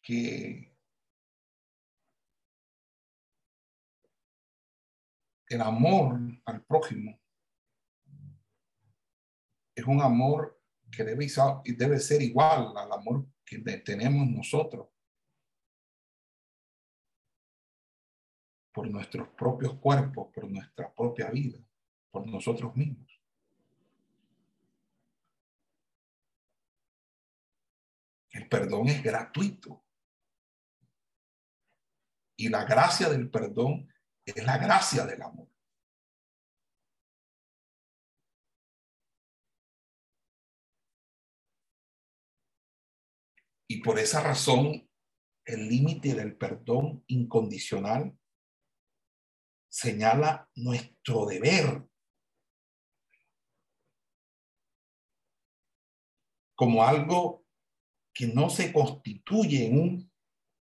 [0.01, 0.75] que
[5.49, 7.19] el amor al prójimo
[9.75, 10.59] es un amor
[10.91, 11.27] que debe,
[11.65, 14.89] debe ser igual al amor que tenemos nosotros
[18.73, 21.59] por nuestros propios cuerpos, por nuestra propia vida,
[22.11, 23.07] por nosotros mismos.
[28.29, 29.83] El perdón es gratuito.
[32.35, 33.91] Y la gracia del perdón
[34.35, 35.47] es la gracia del amor.
[43.69, 44.89] Y por esa razón,
[45.45, 48.17] el límite del perdón incondicional
[49.69, 51.87] señala nuestro deber
[56.55, 57.45] como algo
[58.13, 60.11] que no se constituye en un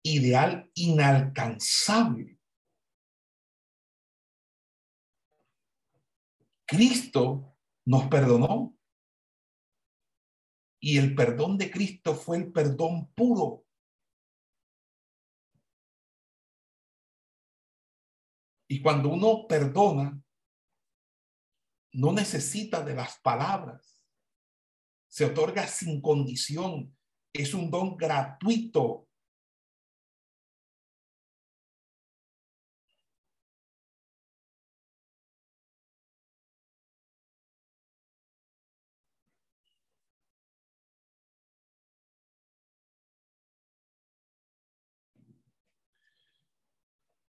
[0.02, 2.38] ideal inalcanzable.
[6.66, 7.56] Cristo
[7.86, 8.76] nos perdonó
[10.80, 13.64] y el perdón de Cristo fue el perdón puro.
[18.68, 20.20] Y cuando uno perdona,
[21.92, 24.02] no necesita de las palabras.
[25.08, 26.96] Se otorga sin condición.
[27.32, 29.03] Es un don gratuito.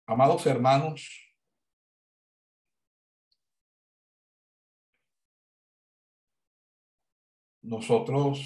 [0.07, 1.33] Amados hermanos,
[7.63, 8.39] nosotros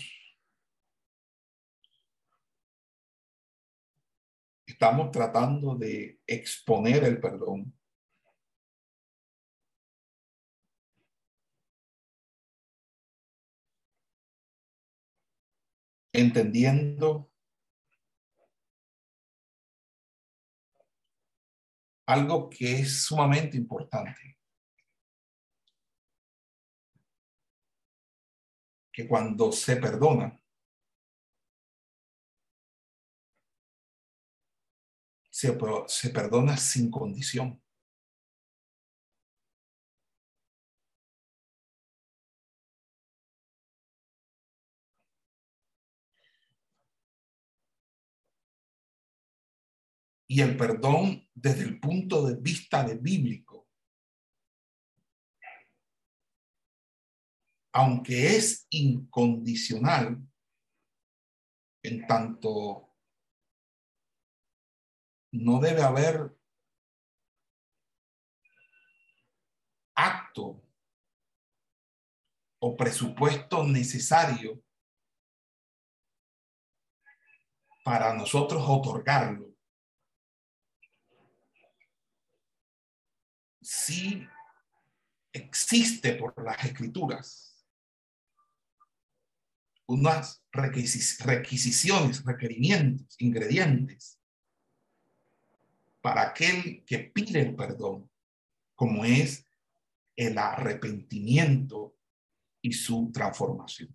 [4.67, 7.75] estamos tratando de exponer el perdón.
[16.13, 17.29] Entendiendo
[22.09, 24.39] algo que es sumamente importante.
[28.99, 30.43] que cuando se perdona,
[35.31, 35.53] se,
[36.11, 37.63] perdona sin condición.
[50.29, 53.59] Y el perdón desde el punto de vista de bíblico
[57.79, 60.20] aunque es incondicional,
[61.85, 62.93] en tanto
[65.31, 66.37] no debe haber
[69.95, 70.61] acto
[72.61, 74.61] o presupuesto necesario
[77.85, 79.48] para nosotros otorgarlo.
[83.71, 84.27] Sí
[85.31, 87.66] existe por las escrituras
[89.87, 94.19] unas requisiciones, requerimientos, ingredientes
[96.01, 98.11] para aquel que pide el perdón,
[98.75, 99.45] como es
[100.16, 101.95] el arrepentimiento
[102.62, 103.95] y su transformación.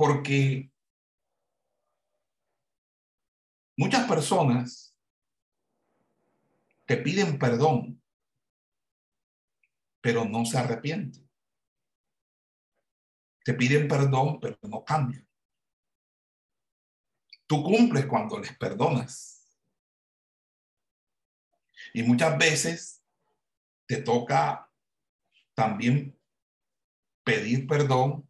[0.00, 0.72] Porque
[3.76, 4.96] muchas personas
[6.86, 8.02] te piden perdón,
[10.00, 11.30] pero no se arrepienten.
[13.44, 15.28] Te piden perdón, pero no cambian.
[17.46, 19.54] Tú cumples cuando les perdonas.
[21.92, 23.04] Y muchas veces
[23.84, 24.72] te toca
[25.52, 26.18] también
[27.22, 28.29] pedir perdón,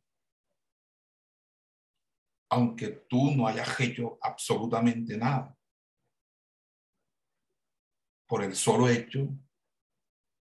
[2.51, 5.57] aunque tú no hayas hecho absolutamente nada.
[8.27, 9.29] Por el solo hecho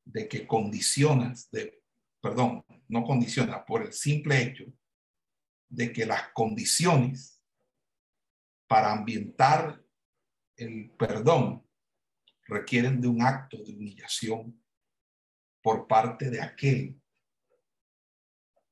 [0.05, 1.83] de que condicionas, de,
[2.21, 4.65] perdón, no condiciona, por el simple hecho
[5.69, 7.43] de que las condiciones
[8.69, 9.83] para ambientar
[10.57, 11.67] el perdón
[12.47, 14.63] requieren de un acto de humillación
[15.63, 17.01] por parte de aquel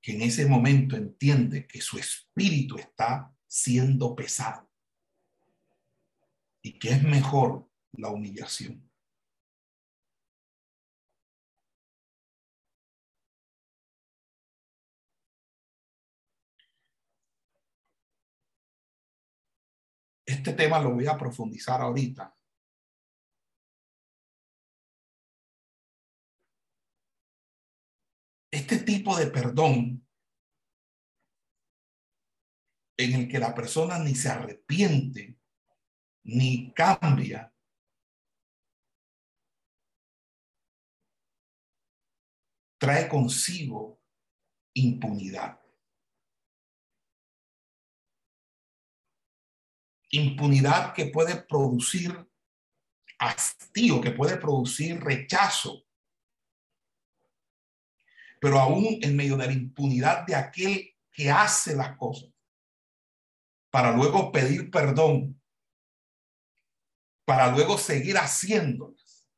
[0.03, 4.69] que en ese momento entiende que su espíritu está siendo pesado
[6.61, 8.91] y que es mejor la humillación.
[20.27, 22.35] Este tema lo voy a profundizar ahorita.
[28.53, 30.07] Este tipo de perdón
[32.97, 35.39] en el que la persona ni se arrepiente
[36.25, 37.53] ni cambia,
[42.79, 44.01] trae consigo
[44.75, 45.63] impunidad.
[50.13, 52.31] impunidad que puede producir
[53.19, 55.85] hastío, que puede producir rechazo.
[58.43, 62.29] Pero aún en medio de la impunidad de aquel que hace las cosas,
[63.71, 65.41] para luego pedir perdón,
[67.25, 69.31] para luego seguir haciéndolas.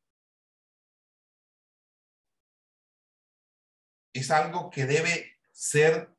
[4.15, 6.17] Es algo que debe ser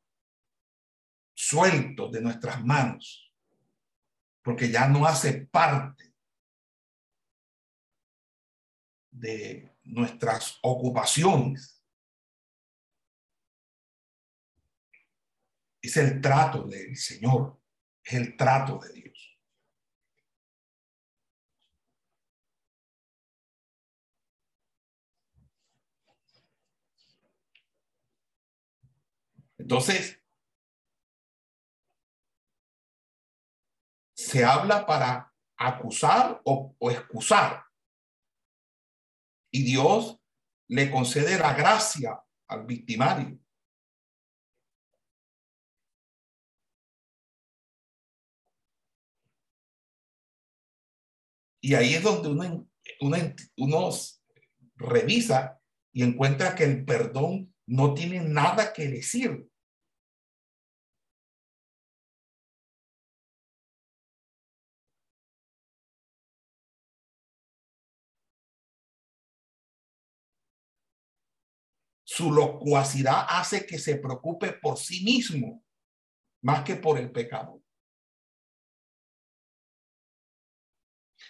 [1.33, 3.33] suelto de nuestras manos,
[4.43, 6.13] porque ya no hace parte
[9.09, 11.74] de nuestras ocupaciones.
[15.86, 17.61] Es el trato del Señor,
[18.03, 19.39] es el trato de Dios.
[29.59, 30.19] Entonces,
[34.15, 37.63] se habla para acusar o, excusar.
[39.51, 40.19] Y Dios
[40.67, 43.39] le concede la gracia al victimario.
[51.66, 52.70] Y ahí es donde uno,
[53.01, 53.18] uno,
[53.57, 53.89] uno,
[54.76, 55.59] revisa
[55.91, 59.49] y encuentra que el perdón no tiene nada que decir.
[72.03, 75.66] Su locuacidad hace que se preocupe por sí mismo
[76.43, 77.64] más que por el pecado.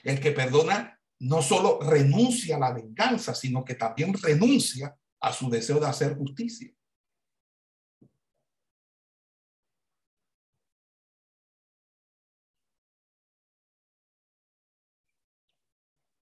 [0.06, 5.50] El que perdona no solo renuncia a la venganza, sino que también renuncia a su
[5.50, 6.72] deseo de hacer justicia.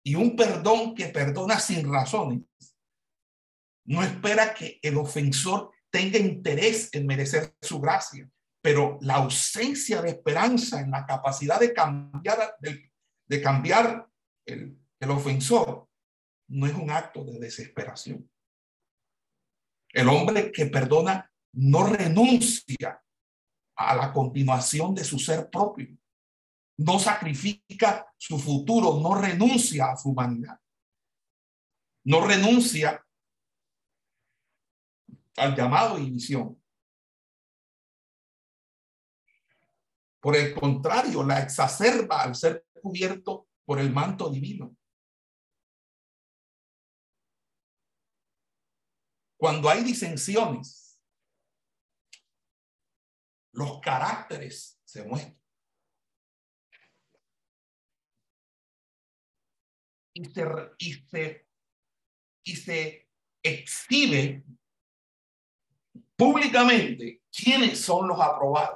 [0.05, 2.43] Y un perdón que perdona sin razones
[3.87, 8.29] no espera que el ofensor tenga interés en merecer su gracia,
[8.61, 12.57] pero la ausencia de esperanza en la capacidad de cambiar,
[13.27, 14.09] de, cambiar
[14.45, 15.89] el, el ofensor
[16.49, 18.31] no es un acto de desesperación.
[19.93, 23.03] El hombre que perdona no renuncia
[23.77, 25.97] a la continuación de su ser propio.
[26.79, 30.61] No sacrifica su futuro, no renuncia a su humanidad.
[32.05, 33.05] No renuncia
[35.37, 36.61] al llamado y misión.
[40.27, 44.77] Por el contrario, la exacerba al ser cubierto por el manto divino.
[49.39, 51.01] Cuando hay disensiones,
[53.53, 55.41] los caracteres se muestran.
[60.13, 60.45] Y se,
[60.79, 61.49] y se,
[62.43, 63.09] y se
[63.45, 64.45] exhibe
[66.17, 68.76] públicamente quiénes son los aprobados.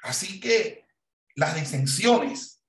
[0.00, 0.86] Así que
[1.34, 2.64] las disensiones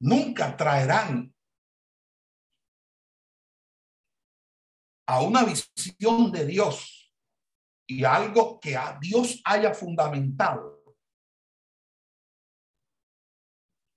[0.00, 1.34] nunca traerán
[5.06, 7.12] a una visión de Dios
[7.86, 10.76] y algo que a Dios haya fundamentado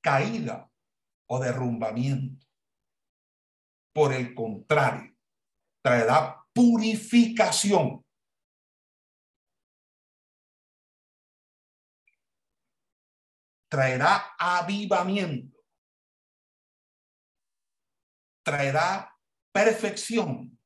[0.01, 0.71] caída
[1.27, 2.45] o derrumbamiento.
[3.93, 5.08] Por el contrario,
[5.81, 8.03] traerá purificación
[13.69, 15.63] traerá avivamiento,
[18.43, 19.15] traerá
[19.53, 20.57] perfección.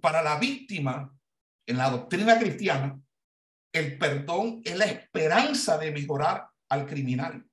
[0.00, 1.15] Para la víctima,
[1.66, 3.00] en la doctrina cristiana,
[3.72, 7.44] el perdón es la esperanza de mejorar al criminal.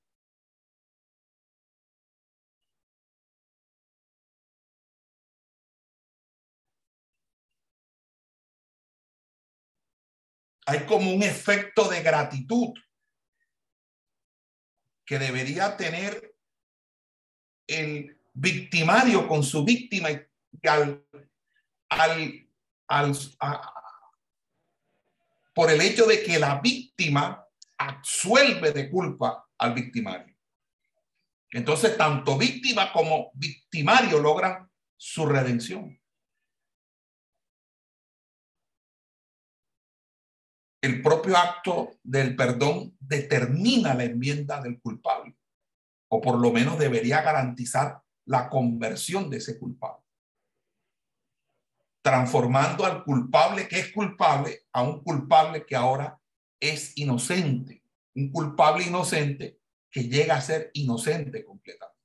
[10.66, 12.72] hay como un efecto de gratitud
[15.04, 16.34] que debería tener
[17.66, 21.06] el victimario con su víctima y al,
[21.90, 22.48] al,
[22.88, 23.14] al
[25.54, 27.46] por el hecho de que la víctima
[27.78, 30.34] absuelve de culpa al victimario.
[31.50, 35.98] Entonces, tanto víctima como victimario logran su redención.
[40.84, 45.34] el propio acto del perdón determina la enmienda del culpable,
[46.08, 50.03] o por lo menos debería garantizar la conversión de ese culpable,
[52.04, 56.20] transformando al culpable que es culpable a un culpable que ahora
[56.60, 57.82] es inocente,
[58.14, 59.58] un culpable inocente
[59.90, 61.98] que llega a ser inocente completamente.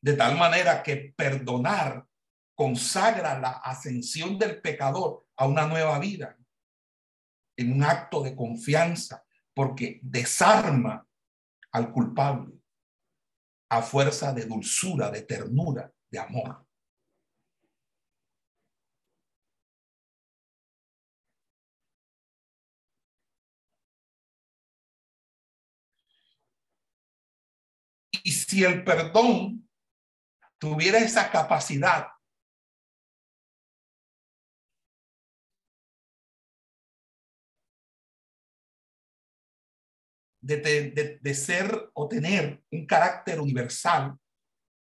[0.00, 2.06] De tal manera que perdonar
[2.54, 6.38] consagra la ascensión del pecador a una nueva vida,
[7.56, 11.04] en un acto de confianza, porque desarma
[11.72, 12.61] al culpable
[13.72, 16.66] a fuerza de dulzura, de ternura, de amor.
[28.22, 29.66] Y si el perdón
[30.58, 32.11] tuviera esa capacidad
[40.42, 44.16] de, ser o tener un carácter universal,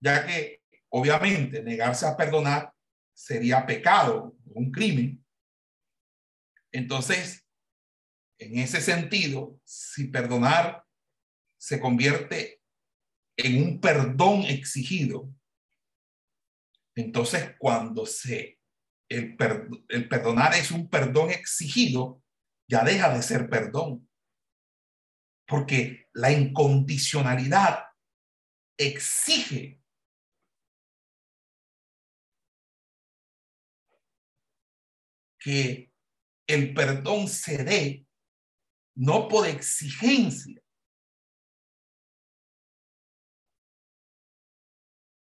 [0.01, 2.74] ya que obviamente negarse a perdonar
[3.14, 5.24] sería pecado, un crimen.
[6.72, 7.45] Entonces,
[8.39, 10.84] en ese sentido, si perdonar
[11.59, 12.62] se convierte
[13.38, 15.30] en un perdón exigido,
[16.95, 18.57] entonces cuando se
[19.09, 19.36] el
[20.07, 22.24] perdonar es un perdón exigido,
[22.70, 24.09] ya deja de ser perdón.
[25.52, 27.84] Porque la incondicionalidad
[28.78, 29.84] exige
[35.38, 35.91] que
[36.47, 38.08] el perdón se dé
[38.95, 40.64] no por exigencia,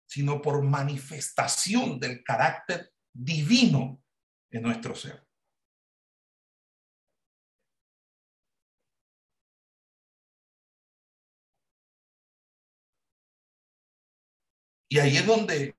[0.08, 4.04] sino por manifestación del carácter divino
[4.52, 5.23] en nuestro ser.
[14.94, 15.76] Y ahí es donde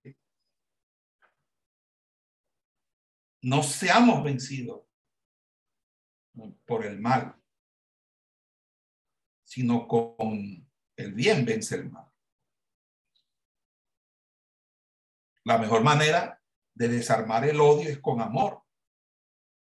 [3.43, 4.83] no seamos vencidos
[6.65, 7.41] por el mal,
[9.45, 12.13] sino con el bien vence el mal.
[15.45, 16.43] La mejor manera
[16.75, 18.65] de desarmar el odio es con amor,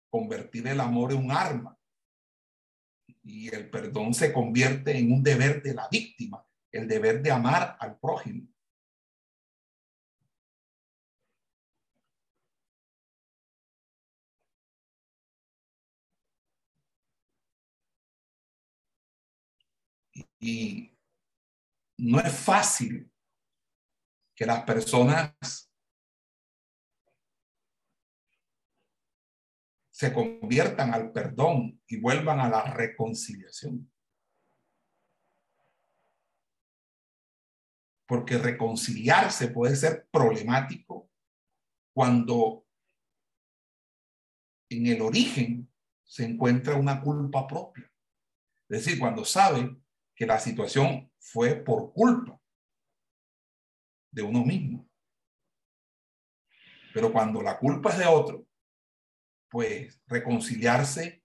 [0.09, 1.79] convertir el amor en un arma.
[3.21, 7.77] Y el perdón se convierte en un deber de la víctima, el deber de amar
[7.79, 8.54] al prójimo.
[20.47, 20.95] Y
[21.97, 23.11] no es fácil
[24.35, 25.33] que las personas
[29.89, 33.91] se conviertan al perdón y vuelvan a la reconciliación.
[38.05, 41.09] Porque reconciliarse puede ser problemático
[41.91, 42.67] cuando
[44.69, 45.73] en el origen
[46.03, 47.91] se encuentra una culpa propia.
[48.69, 49.75] Es decir, cuando sabe
[50.15, 52.39] que la situación fue por culpa
[54.11, 54.87] de uno mismo.
[56.93, 58.47] Pero cuando la culpa es de otro,
[59.49, 61.21] pues reconciliarse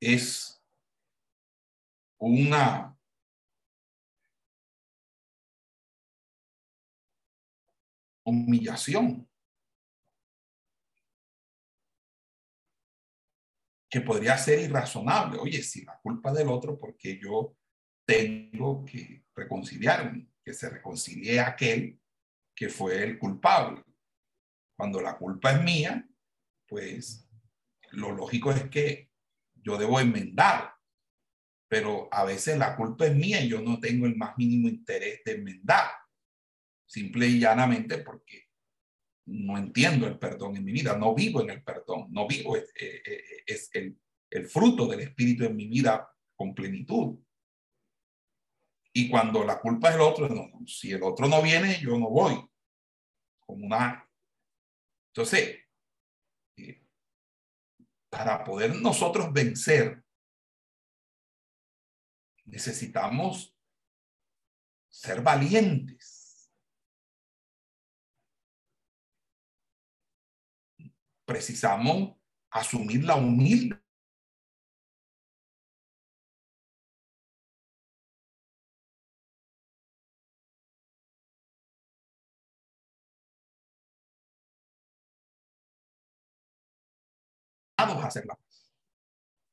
[0.00, 0.60] es
[2.18, 2.98] una
[8.24, 9.31] humillación.
[13.92, 15.38] Que podría ser irrazonable.
[15.38, 17.54] Oye, si la culpa del otro, porque yo
[18.06, 22.00] tengo que reconciliarme, que se reconcilie aquel
[22.56, 23.82] que fue el culpable.
[24.78, 26.08] Cuando la culpa es mía,
[26.66, 27.28] pues
[27.90, 29.10] lo lógico es que
[29.56, 30.72] yo debo enmendar,
[31.68, 35.20] pero a veces la culpa es mía y yo no tengo el más mínimo interés
[35.22, 35.90] de enmendar,
[36.86, 38.51] simple y llanamente porque
[39.26, 42.72] no entiendo el perdón en mi vida, no vivo en el perdón, no vivo, es,
[42.74, 43.98] eh, eh, es el,
[44.48, 47.18] fruto del Espíritu en mi vida con plenitud.
[48.94, 50.28] Y cuando la culpa es el otro,
[50.66, 52.42] si el otro no viene, yo no voy.
[53.40, 54.08] Como una...
[55.08, 55.58] Entonces,
[56.56, 56.82] eh,
[58.08, 60.02] para poder nosotros vencer,
[62.44, 63.54] necesitamos
[64.88, 66.11] ser valientes
[71.32, 72.14] precisamos
[72.50, 73.82] asumir la humilde
[87.76, 88.70] a hacer la paz.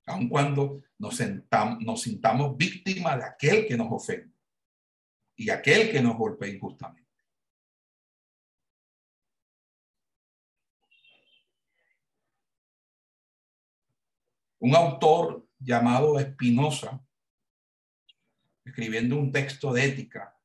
[0.06, 4.36] Aun cuando nos, sentamos, nos sintamos víctimas de aquel que nos ofende
[5.36, 7.09] y aquel que nos golpea injustamente.
[14.60, 17.02] Un autor llamado Espinosa,
[18.66, 20.38] escribiendo un texto de ética,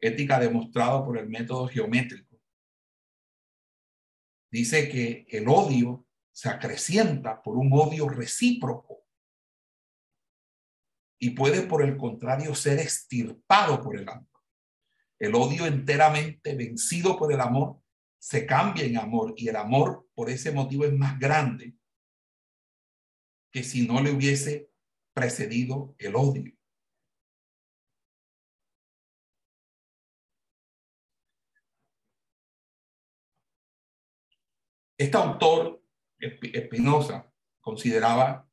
[0.00, 2.40] ética demostrado por el método geométrico,
[4.50, 9.04] dice que el odio se acrecienta por un odio recíproco
[11.18, 14.28] y puede por el contrario ser extirpado por el amor.
[15.18, 17.82] El odio enteramente vencido por el amor
[18.16, 21.74] se cambia en amor y el amor por ese motivo es más grande
[23.62, 24.70] si no le hubiese
[25.14, 26.52] precedido el odio.
[34.98, 35.80] Este autor,
[36.18, 38.48] Espinosa, consideraba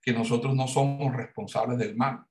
[0.00, 2.24] que nosotros no somos responsables del mal.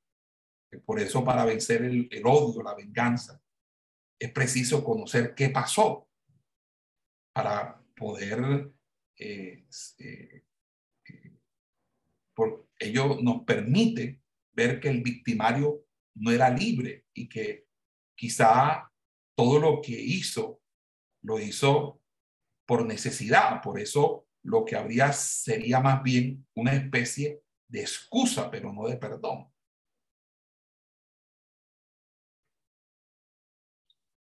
[0.86, 3.42] por eso para vencer el, odio, la venganza,
[4.20, 6.08] es preciso conocer qué pasó
[7.34, 8.72] para poder,
[9.18, 9.66] eh,
[9.98, 10.44] eh,
[12.40, 14.22] por ello nos permite
[14.54, 15.84] ver que el victimario
[16.16, 17.68] no era libre y que
[18.16, 18.90] quizá
[19.36, 20.62] todo lo que hizo
[21.22, 22.02] lo hizo
[22.66, 23.62] por necesidad.
[23.62, 28.96] Por eso lo que habría sería más bien una especie de excusa, pero no de
[28.96, 29.52] perdón.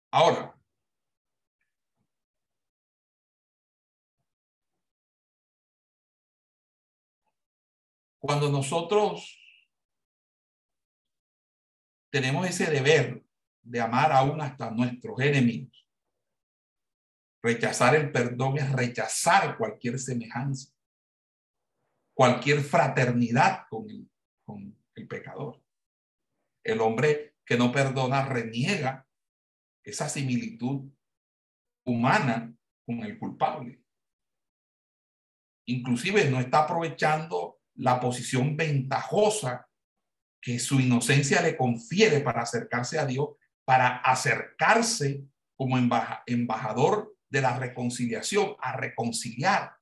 [0.10, 0.59] Ahora,
[8.20, 9.38] cuando nosotros
[12.12, 13.24] tenemos ese deber
[13.62, 15.88] de amar aún hasta nuestros enemigos,
[17.42, 20.74] rechazar el perdón es rechazar cualquier semejanza
[22.20, 24.12] cualquier fraternidad con el,
[24.44, 25.64] con el pecador.
[26.66, 29.08] El hombre que no perdona reniega
[29.86, 30.92] esa similitud
[31.86, 32.54] humana
[32.86, 33.82] con el culpable.
[35.68, 39.68] Inclusive no está aprovechando la posición ventajosa
[40.42, 43.30] que su inocencia le confiere para acercarse a Dios,
[43.66, 45.24] para acercarse
[45.56, 49.80] como embajador de la reconciliación, a reconciliar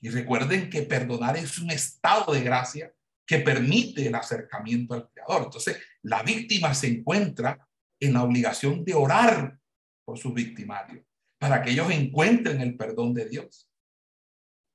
[0.00, 2.92] Y recuerden que perdonar es un estado de gracia
[3.26, 5.44] que permite el acercamiento al Creador.
[5.44, 7.66] Entonces, la víctima se encuentra
[8.00, 9.58] en la obligación de orar
[10.04, 11.04] por sus victimarios,
[11.38, 13.67] para que ellos encuentren el perdón de Dios,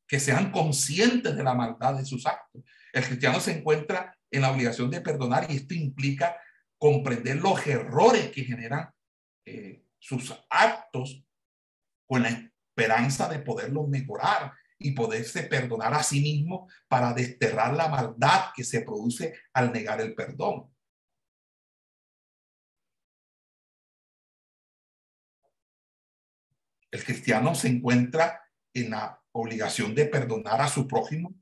[0.07, 2.63] que sean conscientes de la maldad de sus actos.
[2.91, 6.37] El cristiano se encuentra en la obligación de perdonar y esto implica
[6.77, 8.91] comprender los errores que generan
[9.45, 11.23] eh, sus actos
[12.05, 17.87] con la esperanza de poderlos mejorar y poderse perdonar a sí mismo para desterrar la
[17.87, 20.69] maldad que se produce al negar el perdón.
[26.91, 28.43] El cristiano se encuentra
[28.73, 31.35] en la obligación de perdonar a su prójimo.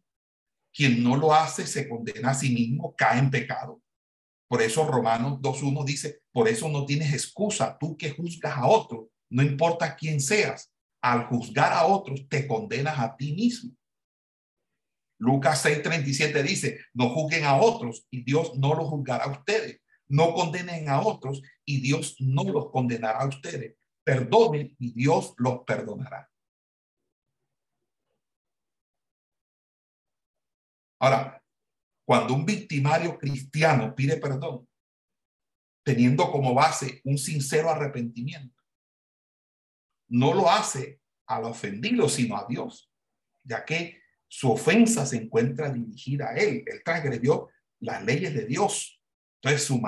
[0.74, 3.82] Quien no lo hace se condena a sí mismo, cae en pecado.
[4.48, 9.10] Por eso Romanos 2.1 dice, por eso no tienes excusa, tú que juzgas a otro,
[9.30, 13.76] no importa quién seas, al juzgar a otros, te condenas a ti mismo.
[15.20, 19.80] Lucas 6:37 dice, no juzguen a otros y Dios no los juzgará a ustedes.
[20.08, 23.76] No condenen a otros y Dios no los condenará a ustedes.
[24.04, 26.31] Perdonen y Dios los perdonará.
[31.02, 31.44] Ahora,
[32.06, 34.70] cuando un victimario cristiano pide perdón,
[35.84, 38.62] teniendo como base un sincero arrepentimiento,
[40.10, 42.92] no lo hace al ofendido, sino a Dios,
[43.44, 46.64] ya que su ofensa se encuentra dirigida a él.
[46.68, 47.50] Él transgredió
[47.80, 49.02] las leyes de Dios.
[49.42, 49.82] Entonces, su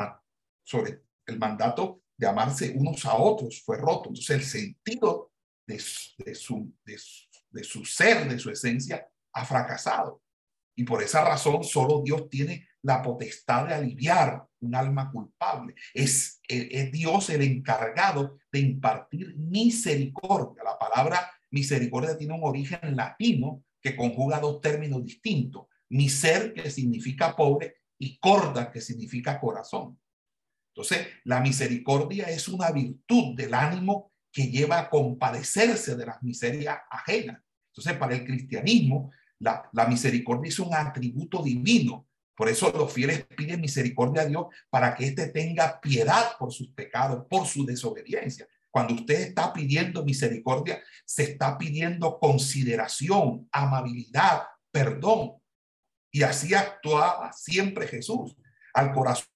[0.64, 4.10] sobre el mandato de amarse unos a otros fue roto.
[4.10, 5.32] Entonces, el sentido
[5.68, 7.00] de, de, su, de,
[7.52, 10.23] de su ser, de su esencia, ha fracasado.
[10.76, 15.76] Y por esa razón, solo Dios tiene la potestad de aliviar un alma culpable.
[15.94, 20.64] Es, es, Dios el encargado de impartir misericordia.
[20.64, 25.68] La palabra misericordia tiene un origen latino que conjuga dos términos distintos.
[25.90, 30.00] Miser, que significa pobre, y corda, que significa corazón.
[30.76, 36.80] Entonces, la misericordia es una virtud del ánimo que lleva a compadecerse de las miserias
[36.90, 37.42] ajenas.
[37.68, 39.12] Entonces, para el cristianismo,
[39.44, 44.96] la, misericordia es un atributo divino por eso los fieles piden misericordia a Dios para
[44.96, 48.48] que éste tenga piedad por sus pecados, por su desobediencia.
[48.72, 55.34] Cuando usted está pidiendo misericordia, se está pidiendo consideración, amabilidad, perdón.
[56.12, 58.36] Y así actuaba siempre Jesús.
[58.74, 59.28] Al corazón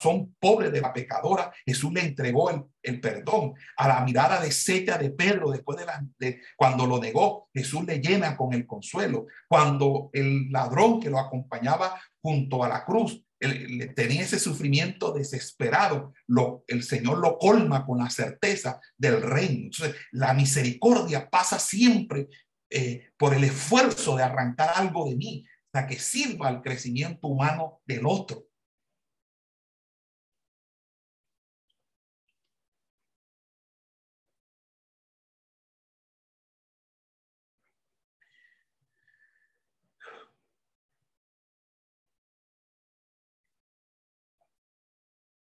[0.00, 2.50] corazón pobre de la pecadora, Jesús le entregó
[2.82, 3.54] el, perdón.
[3.76, 7.98] A la mirada deshecha de Pedro después de, la, de cuando lo negó, Jesús le
[7.98, 9.26] llena con el consuelo.
[9.48, 13.24] Cuando el ladrón que lo acompañaba junto a la cruz
[13.94, 19.64] tenía ese sufrimiento desesperado, lo, el Señor lo colma con la certeza del reino.
[19.64, 22.28] Entonces, la misericordia pasa siempre
[22.70, 27.80] eh, por el esfuerzo de arrancar algo de mí, para que sirva al crecimiento humano
[27.86, 28.49] del otro.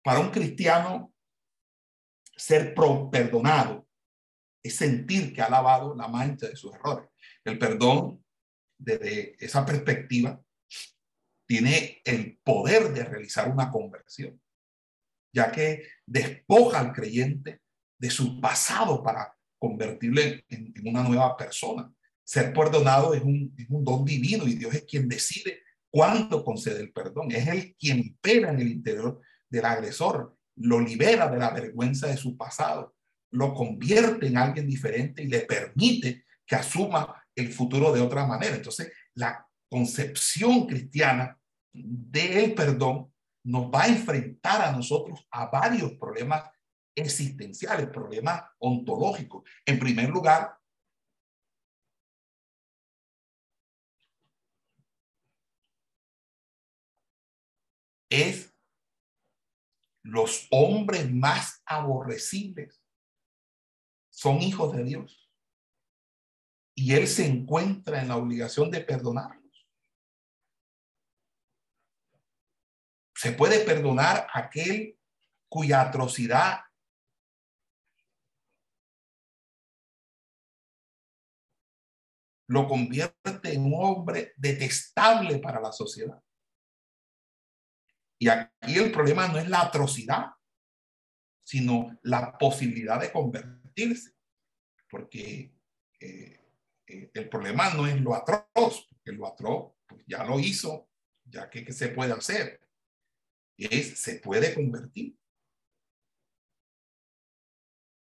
[0.04, 1.14] Para un cristiano,
[2.36, 3.88] ser perdonado
[4.62, 7.08] es sentir que ha lavado la mancha de sus errores.
[7.42, 8.22] El perdón,
[8.78, 10.42] desde esa perspectiva,
[11.46, 14.38] tiene el poder de realizar una conversión,
[15.34, 17.62] ya que despoja al creyente
[17.98, 21.90] de su pasado para convertirle en, una nueva persona.
[22.22, 27.30] Ser perdonado es un, don divino y Dios es quien decide cuándo concede el perdón.
[27.32, 29.22] Es Él quien espera en el interior
[29.54, 32.94] del agresor, lo libera de la vergüenza de su pasado,
[33.32, 38.56] lo convierte en alguien diferente y le permite que asuma el futuro de otra manera.
[38.56, 41.38] Entonces, la concepción cristiana
[41.72, 43.12] del perdón
[43.44, 46.50] nos va a enfrentar a nosotros a varios problemas
[46.94, 49.42] existenciales, problemas ontológicos.
[49.66, 50.56] En primer lugar,
[58.08, 58.53] es
[60.04, 62.80] los hombres más aborrecibles
[64.10, 65.32] son hijos de Dios.
[66.76, 69.42] Y Él se encuentra en la obligación de perdonarlos.
[73.14, 74.98] Se puede perdonar aquel
[75.48, 76.60] cuya atrocidad
[82.48, 86.22] lo convierte en un hombre detestable para la sociedad.
[88.24, 90.30] Y aquí el problema no es la atrocidad,
[91.44, 94.14] sino la posibilidad de convertirse.
[94.88, 95.54] Porque
[96.00, 96.40] eh,
[96.86, 100.88] eh, el problema no es lo atroz, porque lo atroz pues ya lo hizo,
[101.22, 102.66] ya que ¿qué se puede hacer?
[103.58, 105.18] Es, se puede convertir.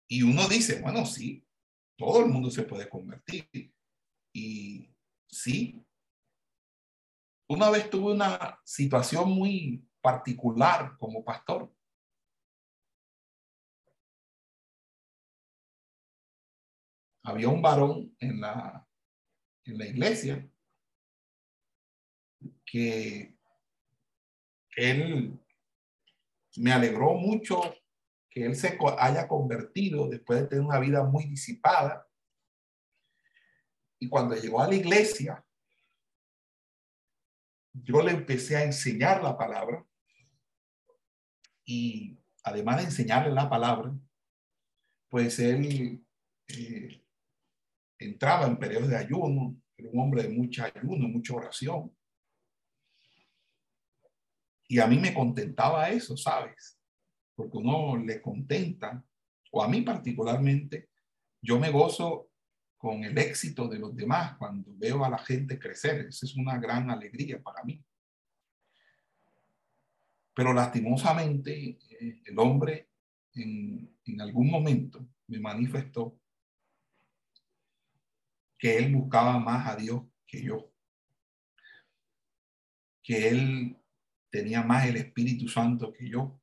[0.08, 1.44] Y uno dice, bueno, sí,
[1.98, 3.74] todo el mundo se puede convertir.
[4.32, 4.88] Y
[5.26, 5.84] sí,
[7.48, 11.72] una vez tuve una situación muy particular como pastor.
[17.24, 18.86] Había un varón en la,
[19.64, 20.46] en la iglesia
[22.66, 23.38] que
[24.76, 25.38] él
[26.56, 27.62] me alegró mucho
[28.28, 32.08] que él se haya convertido después de tener una vida muy disipada.
[34.00, 35.44] Y cuando llegó a la iglesia,
[37.74, 39.86] yo le empecé a enseñar la palabra
[41.64, 43.92] y además de enseñarle la palabra,
[45.08, 46.04] pues él
[46.48, 47.04] eh,
[47.98, 51.94] entraba en periodos de ayuno, era un hombre de mucho ayuno, mucha oración.
[54.68, 56.78] Y a mí me contentaba eso, ¿sabes?
[57.34, 59.04] Porque uno le contenta,
[59.50, 60.88] o a mí particularmente,
[61.42, 62.30] yo me gozo
[62.78, 66.06] con el éxito de los demás cuando veo a la gente crecer.
[66.06, 67.84] Esa es una gran alegría para mí.
[70.34, 72.88] Pero lastimosamente eh, el hombre
[73.34, 76.18] en, algún momento me manifestó
[78.58, 80.72] que él buscaba más a Dios que yo,
[83.02, 83.76] que él
[84.30, 86.40] tenía más el Espíritu Santo que yo.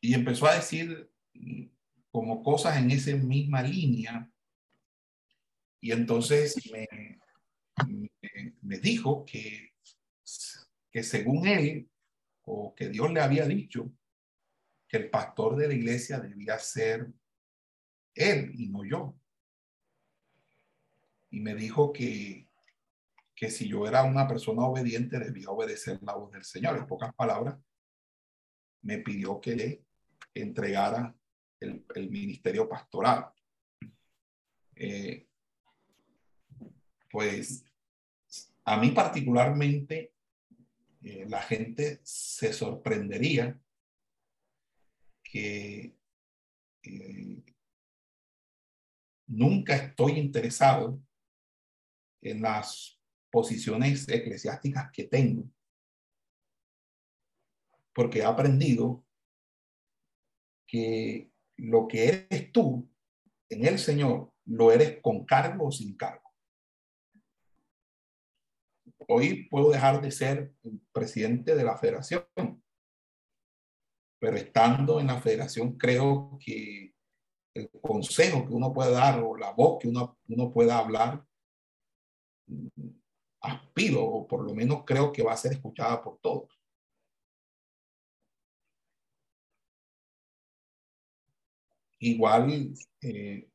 [0.00, 1.66] Y empezó a decir mm,
[2.10, 4.30] como cosas en esa misma línea.
[5.80, 6.88] Y entonces me,
[8.60, 9.71] me dijo que
[10.92, 11.90] que según él,
[12.42, 13.90] o que Dios le había dicho,
[14.86, 17.10] que el pastor de la iglesia debía ser
[18.14, 19.16] él y no yo.
[21.30, 22.46] Y me dijo que,
[23.34, 26.76] que si yo era una persona obediente, debía obedecer la voz del Señor.
[26.76, 27.58] En pocas palabras,
[28.82, 29.84] me pidió que le
[30.34, 31.16] entregara
[31.58, 33.32] el, ministerio pastoral.
[34.74, 35.26] Eh,
[37.10, 37.64] pues
[38.64, 40.12] a mí particularmente
[41.02, 43.60] eh, la gente se sorprendería
[45.22, 45.96] que
[46.82, 47.42] eh,
[49.26, 51.02] nunca estoy interesado
[52.20, 53.00] en las
[53.30, 55.50] posiciones eclesiásticas que tengo.
[57.94, 59.04] porque he aprendido
[60.66, 62.88] que lo que eres tú
[63.48, 66.21] en el Señor, lo eres con cargo o sin cargo.
[69.12, 70.54] Hoy puedo dejar de ser
[70.92, 72.24] presidente de la federación,
[74.18, 76.94] pero estando en la federación creo que
[77.54, 81.24] el consejo que uno puede dar o la voz que uno, uno pueda hablar,
[83.42, 86.62] aspiro o por lo menos creo que va a ser escuchada por todos.
[92.02, 93.48] igual eh,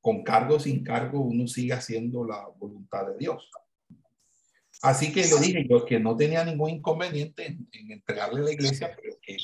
[0.00, 3.50] con cargo o sin cargo uno sigue haciendo la voluntad de Dios.
[4.82, 8.94] Así que le dije yo que no tenía ningún inconveniente en, entregarle a la iglesia,
[8.94, 9.36] pero que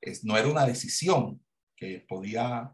[0.00, 1.44] es, no era una decisión
[1.76, 2.72] que podía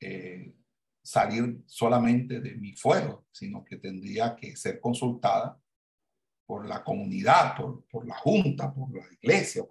[0.00, 0.54] eh,
[1.02, 5.60] salir solamente de mi fuero, sino que tendría que ser consultada
[6.46, 9.64] por la comunidad, por, por la junta, por la iglesia,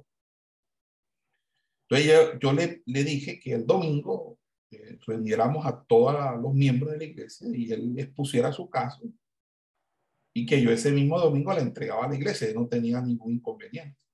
[1.89, 4.37] entonces yo, le, le, dije que el domingo
[4.69, 9.11] eh, reuniéramos a todos los miembros de la iglesia y él expusiera su caso
[10.33, 14.05] y que yo ese mismo domingo le entregaba a la iglesia, no tenía ningún inconveniente.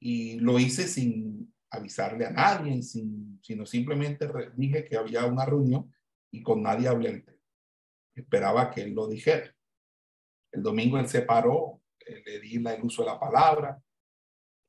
[0.00, 5.92] Y lo hice sin avisarle a nadie, sin, sino simplemente dije que había una reunión
[6.30, 7.24] y con nadie hablé
[8.14, 9.54] Esperaba que él lo dijera.
[10.50, 13.78] El domingo él se paró, eh, le di el uso de la palabra,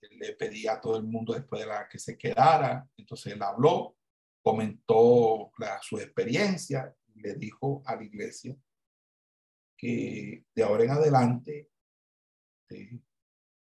[0.02, 2.86] le pedí a todo el mundo después de la que se quedara.
[2.98, 3.96] Entonces él habló,
[4.42, 5.52] comentó
[5.82, 8.58] su experiencia, le dijo a la iglesia
[9.78, 11.70] que de ahora en adelante
[12.70, 13.00] eh,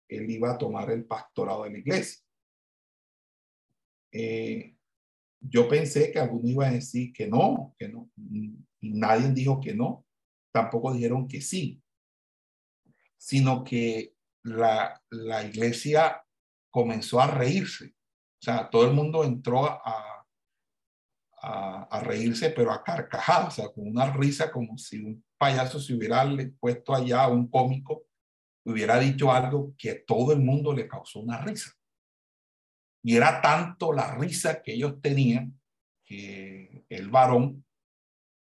[0.07, 2.25] él iba a tomar el pastorado de la iglesia.
[4.11, 4.75] Eh,
[5.39, 8.09] yo pensé que algunos iban a decir que no, que no.
[8.81, 10.05] Nadie dijo que no,
[10.51, 11.81] tampoco dijeron que sí,
[13.17, 16.25] sino que la, la iglesia
[16.71, 17.95] comenzó a reírse.
[18.41, 20.25] O sea, todo el mundo entró a,
[21.41, 25.79] a, a reírse, pero a carcajadas, o sea, con una risa como si un payaso
[25.79, 26.23] se hubiera
[26.59, 28.03] puesto allá, un cómico,
[28.63, 31.71] hubiera dicho algo que todo el mundo le causó una risa.
[33.01, 35.59] Y era tanto la risa que ellos tenían
[36.05, 37.65] que el varón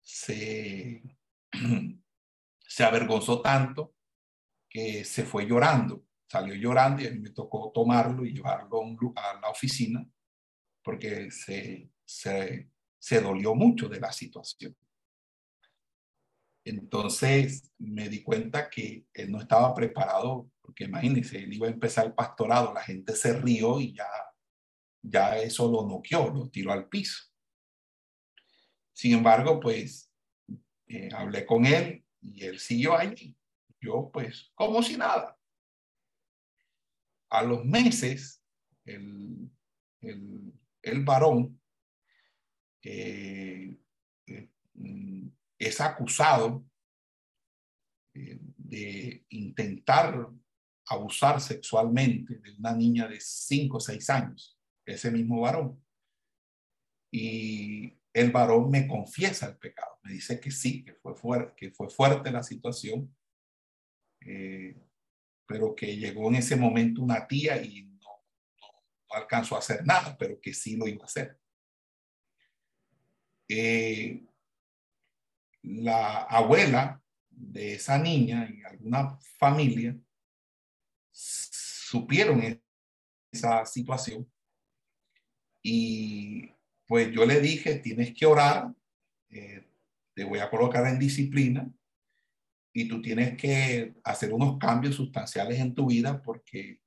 [0.01, 1.03] se,
[2.59, 3.93] se avergonzó tanto
[4.69, 8.81] que se fue llorando salió llorando y a mí me tocó tomarlo y llevarlo
[9.15, 10.05] a, la oficina
[10.83, 12.69] porque se, se,
[12.99, 14.75] se dolió mucho de la situación.
[16.69, 22.07] Entonces me di cuenta que él no estaba preparado, porque imagínense, él iba a empezar
[22.07, 24.10] el pastorado, la gente se rió y ya,
[25.02, 27.23] ya eso lo noqueó, lo tiró al piso.
[28.91, 30.11] Sin embargo, pues
[30.88, 33.38] eh, hablé con él y él siguió ahí.
[33.80, 35.38] Yo, pues, como si nada
[37.30, 38.44] a los meses,
[38.84, 39.49] el,
[40.02, 41.61] el, varón
[42.81, 43.77] eh,
[44.26, 44.49] eh,
[45.57, 46.65] es acusado
[48.13, 50.29] eh, de intentar
[50.88, 55.84] abusar sexualmente de una niña de 5 o 6 años, ese mismo varón.
[57.11, 61.71] Y el varón me confiesa el pecado, me dice que sí, que fue fuerte, que
[61.71, 63.15] fue fuerte la situación,
[65.47, 68.09] pero que llegó en ese momento una tía y no,
[69.11, 71.39] alcanzó a hacer nada, pero que sí lo iba a hacer.
[73.49, 74.25] Eh,
[75.63, 79.95] la abuela de esa niña y alguna familia
[81.11, 82.61] supieron
[83.31, 84.27] esa situación
[85.69, 86.49] y
[86.85, 88.73] pues yo le dije, tienes que orar,
[89.29, 89.67] eh,
[90.13, 91.69] te voy a colocar en disciplina
[92.73, 96.79] y tú tienes que hacer unos cambios sustanciales en tu vida porque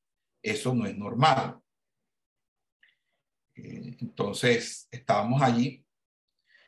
[0.43, 1.61] eso no es normal.
[3.55, 5.85] Eh, entonces, estábamos allí.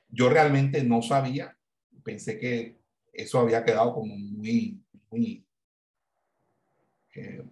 [0.09, 1.57] Yo realmente no sabía,
[2.03, 2.79] pensé que
[3.13, 5.47] eso había quedado como muy, muy,
[7.15, 7.45] eh,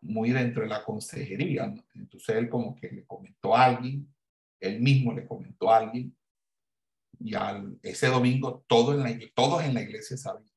[0.00, 1.74] muy dentro de la consejería.
[1.94, 4.12] Entonces él como que le comentó a alguien,
[4.60, 6.16] él mismo le comentó a alguien,
[7.18, 10.52] y al, ese domingo todo en la, todos en la iglesia sabían.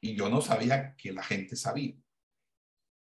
[0.00, 1.94] Y yo no sabía que la gente sabía,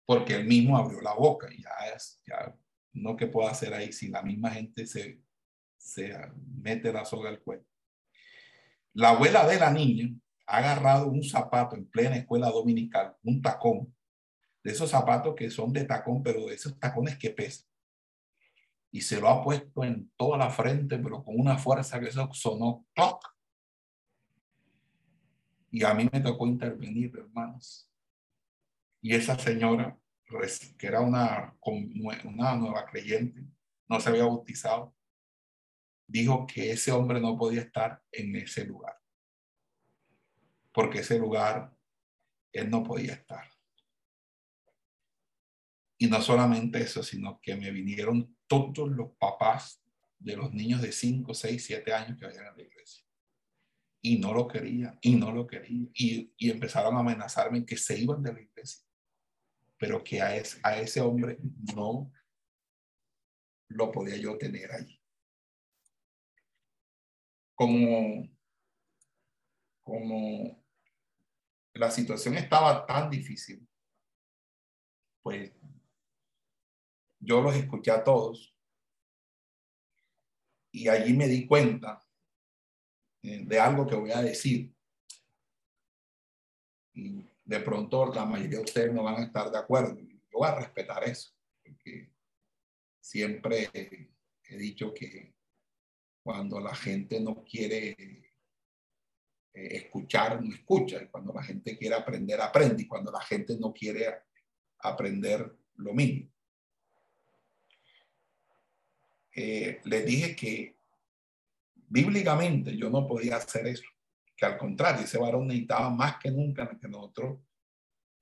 [0.05, 2.57] porque él mismo abrió la boca y ya es, ya
[2.93, 5.23] no que pueda hacer ahí si la misma gente se,
[5.77, 6.15] se
[6.63, 7.67] mete la soga al cuello.
[8.97, 10.09] La abuela de la niña
[10.47, 13.95] ha agarrado un zapato en plena escuela dominical, un tacón,
[14.65, 17.69] de esos zapatos que son de tacón, pero de esos tacones que pesan.
[18.91, 22.27] Y se lo ha puesto en toda la frente, pero con una fuerza que eso
[22.33, 22.87] sonó.
[25.71, 27.93] Y a mí me tocó intervenir, hermanos.
[29.03, 29.95] Y esa señora
[30.79, 31.55] que era una,
[32.25, 33.45] una nueva creyente,
[33.89, 34.96] no se había bautizado,
[36.07, 38.97] dijo que ese hombre no podía estar en ese lugar,
[40.73, 41.77] porque ese lugar
[42.53, 43.45] él no podía estar.
[45.99, 49.83] Y no solamente eso, sino que me vinieron todos los papás
[50.19, 53.05] de los niños de 5, 6, 7 años que habían en la iglesia.
[54.03, 55.89] Y no lo quería, y no lo quería.
[55.95, 58.85] Y, y empezaron a amenazarme que se iban de la iglesia.
[59.79, 60.29] Pero que a,
[60.63, 61.39] a ese hombre
[61.75, 62.13] no
[63.69, 65.01] lo podía yo tener allí.
[67.57, 68.29] Como,
[69.83, 70.65] como
[71.73, 73.67] la situación estaba tan difícil,
[75.23, 75.51] pues
[77.19, 78.55] yo los escuché a todos
[80.71, 82.07] y allí me di cuenta
[83.23, 84.75] eh, de algo que voy a decir.
[86.93, 89.99] Y de pronto la mayoría de ustedes no van a estar de acuerdo.
[89.99, 91.33] Yo voy a respetar eso,
[91.65, 92.13] porque
[93.01, 93.71] siempre
[94.45, 95.36] he dicho que
[96.27, 101.01] cuando la gente no quiere eh, escuchar, no escucha.
[101.01, 102.83] Y cuando la gente quiere aprender, aprende.
[102.83, 104.13] Y cuando la gente no quiere
[104.81, 106.29] aprender, lo mismo.
[109.37, 110.77] Eh, les dije que
[111.87, 113.87] bíblicamente yo no podía hacer eso.
[114.37, 117.39] Que al contrario, ese varón necesitaba más que nunca que nosotros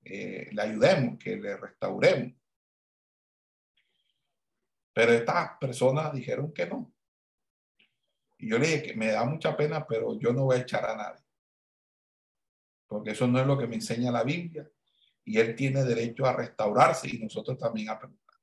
[0.03, 2.33] eh, le ayudemos, que le restauremos.
[4.93, 6.94] Pero estas personas dijeron que no.
[8.45, 10.85] Y yo le dije que me da mucha pena, pero yo no voy a echar
[10.85, 11.23] a nadie.
[12.87, 14.69] Porque eso no es lo que me enseña la Biblia.
[15.23, 18.35] Y él tiene derecho a restaurarse y nosotros también a preguntar.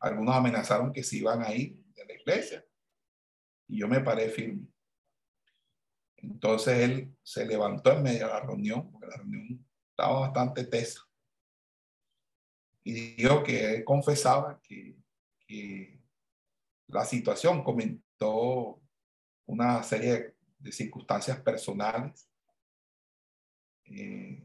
[0.00, 2.64] Algunos amenazaron que se iban a ir de la iglesia.
[3.68, 4.66] Y yo me paré firme.
[6.16, 11.02] Entonces él se levantó en medio de la reunión, porque la reunión estaba bastante tesa
[12.84, 14.96] y dijo que confesaba que,
[16.88, 17.62] la situación
[18.22, 18.80] comentó
[19.46, 22.28] una serie de circunstancias personales
[23.84, 24.44] eh,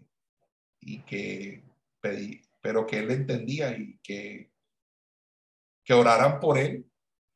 [0.80, 1.64] y que
[2.02, 4.52] pedí, pero que él entendía y que,
[5.84, 6.90] que oraran por él,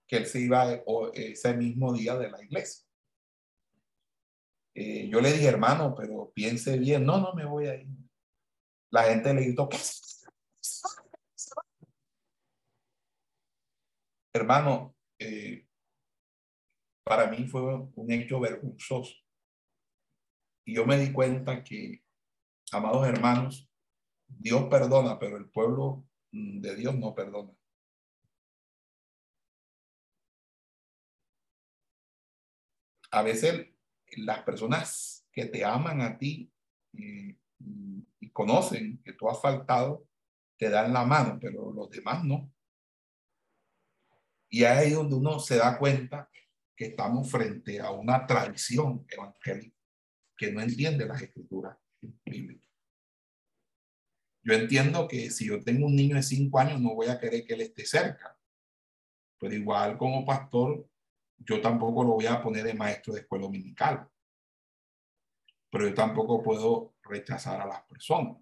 [0.08, 0.82] que él se iba
[1.14, 2.86] ese mismo día de la iglesia.
[4.74, 7.88] Eh, yo le dije, hermano, pero piense bien, no, no me voy a ir.
[8.90, 9.78] La gente le gritó, ¿qué
[14.34, 15.68] Hermano, eh,
[17.12, 19.14] para mí fue un hecho vergonzoso.
[20.66, 22.06] Y yo me di cuenta que,
[22.72, 23.70] amados hermanos,
[24.30, 27.52] Dios perdona, pero el pueblo de Dios no perdona.
[33.12, 33.68] A veces
[34.16, 36.50] las personas que te aman a ti
[36.94, 37.38] eh,
[38.22, 40.08] y conocen que tú has faltado,
[40.56, 42.50] te dan la mano, pero los demás no.
[44.48, 46.32] Y ahí es donde uno se da cuenta
[46.86, 49.78] estamos frente a una tradición evangélica
[50.38, 51.78] que no entiende las escrituras
[52.26, 52.68] bíblicas.
[54.44, 57.46] Yo entiendo que si yo tengo un niño de cinco años, no voy a querer
[57.46, 58.36] que él esté cerca.
[59.40, 60.88] Pero igual como pastor,
[61.38, 64.10] yo tampoco lo voy a poner de maestro de escuela dominical.
[65.70, 68.38] Pero yo tampoco puedo rechazar a las personas.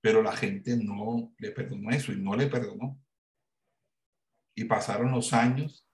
[0.00, 3.02] Pero la gente no le perdonó eso y no le perdonó.
[4.54, 5.89] Y pasaron los años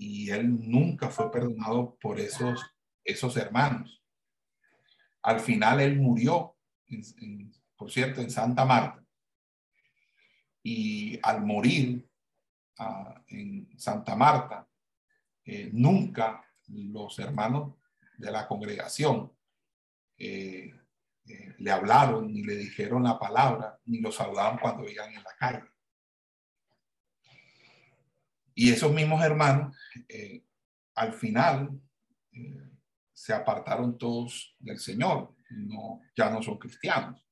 [0.00, 2.58] y él nunca fue perdonado por esos,
[3.04, 4.02] esos hermanos.
[5.20, 6.56] Al final él murió,
[7.76, 9.04] por cierto, en Santa Marta.
[10.62, 12.08] Y al morir
[12.78, 14.66] ah, en Santa Marta,
[15.44, 17.74] eh, nunca los hermanos
[18.16, 19.30] de la congregación
[20.16, 20.72] eh,
[21.26, 25.34] eh, le hablaron, ni le dijeron la palabra, ni lo saludaban cuando iban en la
[25.38, 25.68] calle.
[28.54, 29.76] Y esos mismos hermanos,
[30.08, 30.44] eh,
[30.94, 31.80] al final,
[32.32, 32.70] eh,
[33.12, 37.26] se apartaron todos del Señor, no, ya no son cristianos.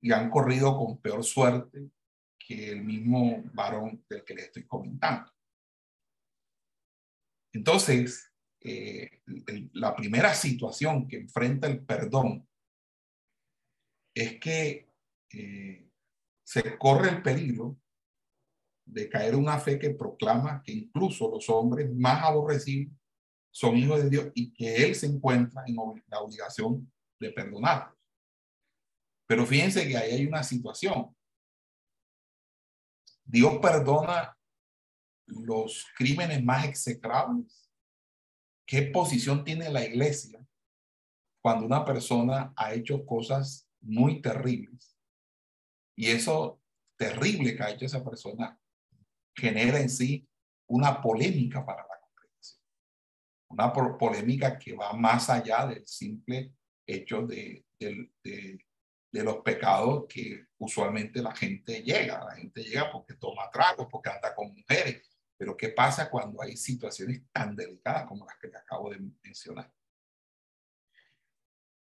[0.00, 1.90] Y han corrido con peor suerte
[2.38, 5.32] que el mismo varón del que le estoy comentando.
[7.52, 9.22] Entonces, eh,
[9.72, 12.48] la primera situación que enfrenta el perdón
[14.14, 14.88] es que
[16.44, 17.76] se corre el peligro
[18.84, 22.92] de caer una fe que proclama que incluso los hombres más aborrecidos
[23.50, 25.76] son hijos de Dios y que Él se encuentra en
[26.08, 27.96] la obligación de perdonarlos.
[29.26, 31.16] Pero fíjense que ahí hay una situación.
[33.24, 34.36] Dios perdona
[35.26, 37.70] los crímenes más execrables.
[38.66, 40.44] ¿Qué posición tiene la iglesia
[41.44, 44.96] cuando una persona ha hecho cosas muy terribles.
[45.94, 46.58] Y eso
[46.96, 48.58] terrible que ha hecho esa persona
[49.34, 50.26] genera en sí
[50.66, 52.60] una polémica para la congregación.
[53.48, 56.54] Una polémica que va más allá del simple
[56.86, 57.64] hecho de,
[59.12, 62.24] los pecados que usualmente la gente llega.
[62.24, 65.08] La gente llega porque toma tragos, porque anda con mujeres.
[65.36, 69.72] Pero ¿qué pasa cuando hay situaciones tan delicadas como las que le acabo de mencionar?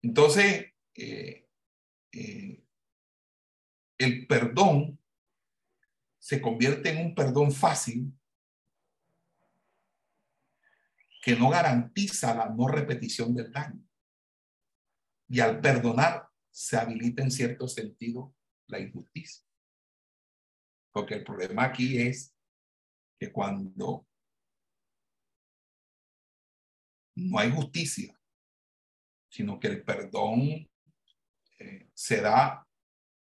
[0.02, 1.48] Entonces, eh,
[2.11, 2.64] eh,
[3.98, 4.99] el perdón
[6.28, 8.12] se convierte en un perdón fácil
[11.22, 13.82] que no garantiza la no repetición del daño.
[15.30, 18.36] Y al perdonar se habilita en cierto sentido
[18.68, 19.45] la injusticia.
[20.91, 22.36] Porque el problema aquí es
[23.18, 24.06] que cuando
[27.16, 28.20] no hay justicia,
[29.30, 30.70] sino que el perdón
[31.60, 32.68] eh, se da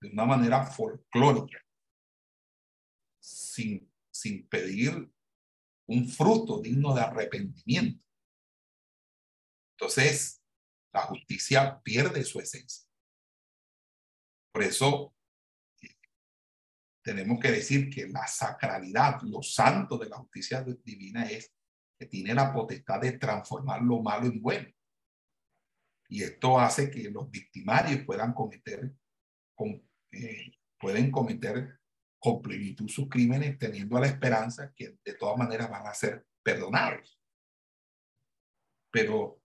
[0.02, 1.64] de una manera folclórica,
[3.20, 5.10] sin, sin pedir
[5.86, 8.05] un fruto digno de arrepentimiento.
[9.76, 10.42] Entonces,
[10.92, 12.88] la justicia pierde su esencia.
[14.52, 15.14] Por eso
[17.02, 21.52] tenemos que decir que la sacralidad, lo santo de la justicia divina es
[21.98, 24.68] que tiene la potestad de transformar lo malo en bueno.
[26.09, 28.92] Y esto hace que los victimarios puedan cometer,
[30.12, 31.80] eh, pueden cometer
[32.20, 37.18] con plenitud sus crímenes, teniendo la esperanza que de todas maneras van a ser perdonados.
[38.92, 39.42] Pero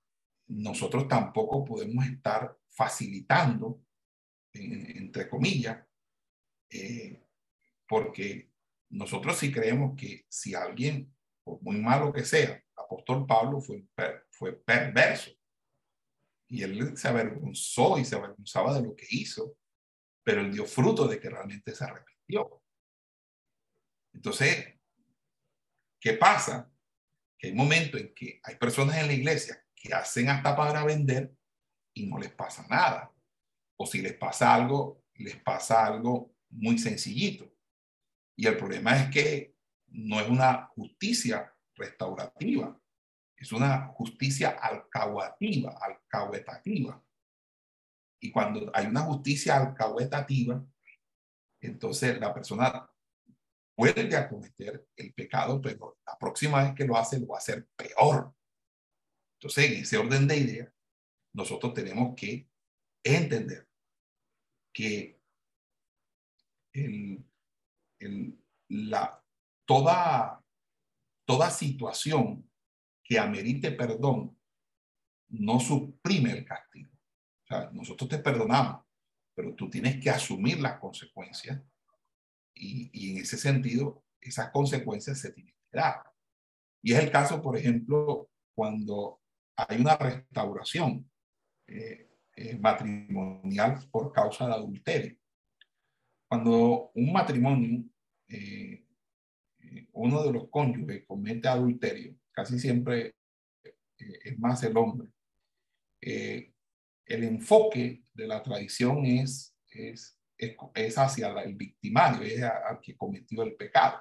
[0.48, 3.82] nosotros tampoco podemos estar facilitando,
[4.54, 5.84] entre comillas,
[6.70, 7.24] eh,
[7.88, 8.52] porque
[8.90, 13.88] nosotros sí creemos que si alguien, por muy malo que sea, apóstol Pablo fue,
[14.30, 15.32] fue perverso
[16.48, 19.58] y él se avergonzó y se avergonzaba de lo que hizo,
[20.24, 22.62] pero él dio fruto de que realmente se arrepintió.
[24.16, 24.74] Entonces,
[26.00, 26.72] ¿qué pasa?
[27.38, 31.36] Que hay momentos en que hay personas en la iglesia que hacen hasta para vender
[31.94, 33.12] y no les pasa nada.
[33.78, 37.54] O si les pasa algo, les pasa algo muy sencillito.
[38.38, 39.56] Y el problema es que
[39.88, 42.80] no es una justicia restaurativa,
[43.36, 47.04] es una justicia alcahuativa, alcahuetativa.
[48.22, 50.66] Y cuando hay una justicia alcahuetativa,
[51.60, 52.90] entonces la persona
[53.78, 57.40] vuelve a cometer el pecado, pero la próxima vez que lo hace lo va a
[57.40, 58.34] hacer peor.
[59.40, 60.74] Entonces, en ese orden de ideas,
[61.34, 62.48] nosotros tenemos que
[63.04, 63.68] entender
[64.74, 65.20] que
[66.74, 67.26] el,
[68.70, 69.24] la,
[69.66, 70.44] toda,
[71.26, 72.50] toda situación
[73.04, 74.38] que amerite perdón
[75.30, 76.92] no suprime el castigo.
[77.44, 78.86] O sea, nosotros te perdonamos,
[79.36, 81.62] pero tú tienes que asumir las consecuencias
[82.56, 86.02] y, en ese sentido, esas consecuencias se tienen que dar.
[86.82, 89.22] Y es el caso, por ejemplo, cuando
[89.58, 91.10] hay una restauración
[91.68, 95.18] eh, eh, matrimonial por causa de adulterio.
[96.28, 97.84] Cuando un matrimonio,
[98.28, 98.86] eh,
[99.94, 103.16] uno de los cónyuges comete adulterio, casi siempre
[103.98, 105.10] es más el hombre.
[106.02, 113.44] el enfoque de la tradición es, es es, hacia el victimario, es al que cometió
[113.44, 114.00] el pecado,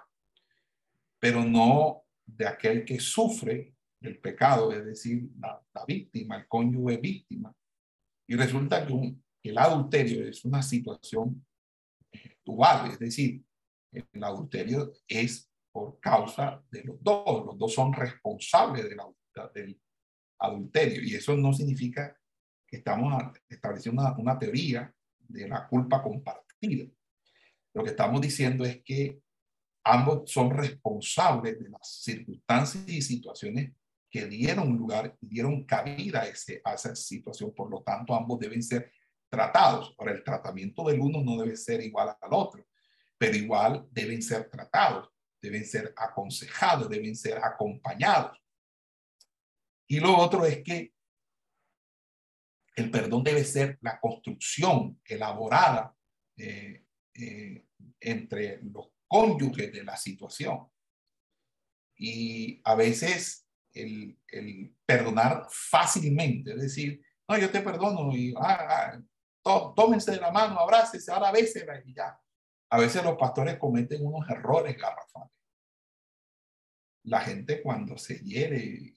[1.19, 7.55] pero no de aquel que sufre el pecado, es decir, la, víctima, el cónyuge víctima.
[8.27, 11.45] Y resulta que el adulterio es una situación
[12.45, 13.43] dual, es decir,
[13.93, 18.97] el adulterio es por causa de los dos, los dos son responsables de
[19.53, 19.81] del
[20.39, 22.17] adulterio y eso no significa
[22.67, 23.13] que estamos
[23.49, 24.95] estableciendo una teoría
[25.29, 26.87] de la culpa compartida.
[27.73, 29.21] Lo que estamos diciendo es que
[29.85, 33.73] ambos son responsables de las circunstancias y situaciones
[34.09, 37.53] que dieron lugar, dieron cabida a, ese, a esa situación.
[37.53, 38.93] Por lo tanto, ambos deben ser
[39.29, 39.95] tratados.
[39.99, 42.65] Ahora, el tratamiento del uno no debe ser igual al otro,
[43.19, 45.11] pero igual deben ser tratados,
[45.43, 48.39] deben ser aconsejados, deben ser acompañados.
[49.89, 50.94] Y lo otro es que
[52.75, 55.95] el perdón debe ser la construcción elaborada
[56.37, 56.85] eh,
[57.15, 57.67] eh,
[58.01, 60.69] entre los cónyuges de la situación.
[61.97, 64.19] Y a veces el,
[64.85, 69.01] perdonar fácilmente, es decir, no, yo te perdono y ah,
[69.45, 72.19] ah, tómense de la mano, abrácese, ahora bésela y ya.
[72.71, 75.31] A veces los pastores cometen unos errores garrafales.
[77.05, 78.95] La gente cuando se hiere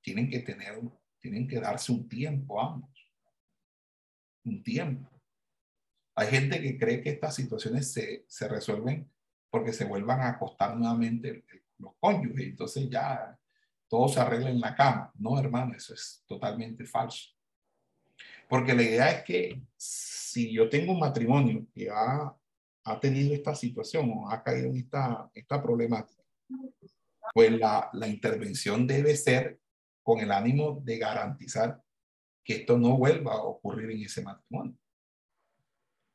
[0.00, 0.80] tienen que tener,
[1.20, 2.93] tienen que darse un tiempo ambos
[4.44, 5.10] un tiempo.
[6.16, 9.10] Hay gente que cree que estas situaciones se, se resuelven
[9.50, 11.44] porque se vuelvan a acostar nuevamente
[11.78, 12.46] los cónyuges.
[12.46, 13.38] Entonces ya
[13.88, 15.12] todo se arregla en la cama.
[15.14, 17.30] No, hermano, eso es totalmente falso.
[18.48, 22.36] Porque la idea es que si yo tengo un matrimonio que ha,
[22.84, 26.22] ha tenido esta situación o ha caído en esta, esta problemática,
[27.32, 29.60] pues la, la intervención debe ser
[30.02, 31.80] con el ánimo de garantizar
[32.44, 34.76] que esto no vuelva a ocurrir en ese matrimonio.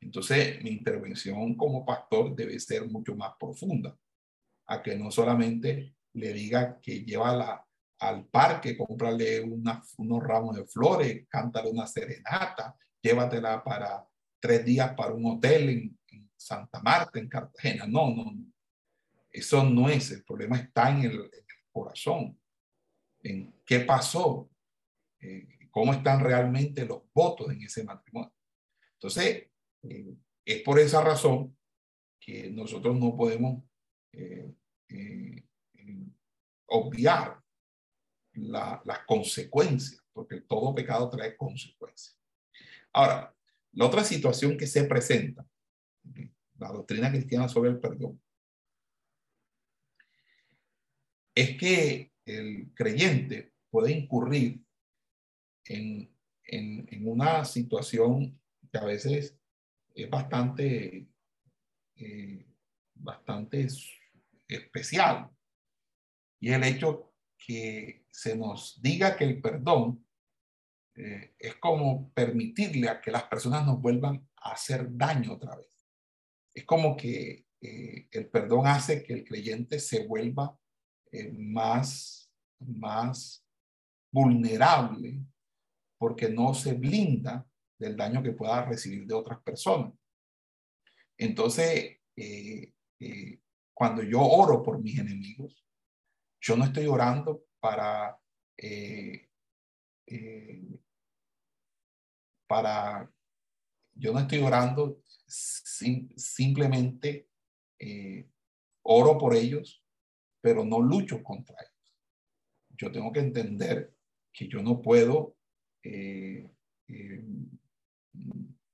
[0.02, 3.98] Entonces, mi intervención como pastor debe ser mucho más profunda,
[4.68, 7.68] a que no solamente le diga que lleva la,
[8.00, 14.06] al parque, cómprale unos ramos de flores, cántale una serenata, llévatela para
[14.40, 16.00] tres días para un hotel en,
[16.42, 17.86] Santa Marta, en Cartagena.
[17.86, 18.46] No, no, no.
[19.30, 21.30] Eso no es, el problema está en el,
[21.70, 22.40] corazón,
[23.22, 24.50] en qué pasó,
[25.20, 28.34] eh, cómo están realmente los votos en ese matrimonio.
[28.94, 29.50] Entonces,
[29.84, 30.16] eh,
[30.46, 31.58] es por esa razón
[32.20, 33.64] que nosotros no podemos
[34.12, 34.54] eh,
[36.68, 37.42] obviar
[38.34, 42.18] las consecuencias, porque todo pecado trae consecuencias.
[42.94, 43.36] Ahora,
[43.74, 45.46] la otra situación que se presenta,
[46.58, 48.22] la doctrina cristiana sobre el perdón,
[51.36, 54.62] es que el creyente puede incurrir
[55.70, 56.14] en,
[56.44, 58.40] en, una situación
[58.72, 59.40] que a veces
[59.94, 61.08] es bastante,
[61.96, 62.46] eh,
[62.96, 63.68] bastante
[64.48, 65.30] especial.
[66.42, 70.06] Y el hecho que se nos diga que el perdón
[70.96, 75.88] eh, es como permitirle a que las personas nos vuelvan a hacer daño otra vez.
[76.54, 80.58] Es como que eh, el perdón hace que el creyente se vuelva
[81.12, 83.46] eh, más, más
[84.12, 85.22] vulnerable
[86.00, 87.46] porque no se blinda
[87.78, 89.94] del daño que pueda recibir de otras personas.
[91.16, 92.00] Entonces,
[93.74, 95.60] cuando yo oro por mis enemigos,
[96.42, 98.18] yo no estoy orando para,
[98.58, 99.30] eh,
[100.08, 100.80] eh,
[102.48, 103.12] para,
[103.94, 107.30] yo no estoy orando simplemente
[107.78, 108.30] eh,
[108.84, 109.84] oro por ellos,
[110.42, 111.98] pero no lucho contra ellos.
[112.78, 113.94] Yo tengo que entender
[114.32, 115.36] que yo no puedo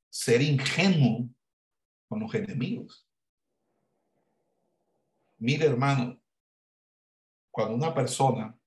[0.09, 1.29] ser ingenuo
[2.07, 3.07] con los enemigos.
[5.37, 6.21] Mire, hermano,
[7.51, 8.57] cuando una persona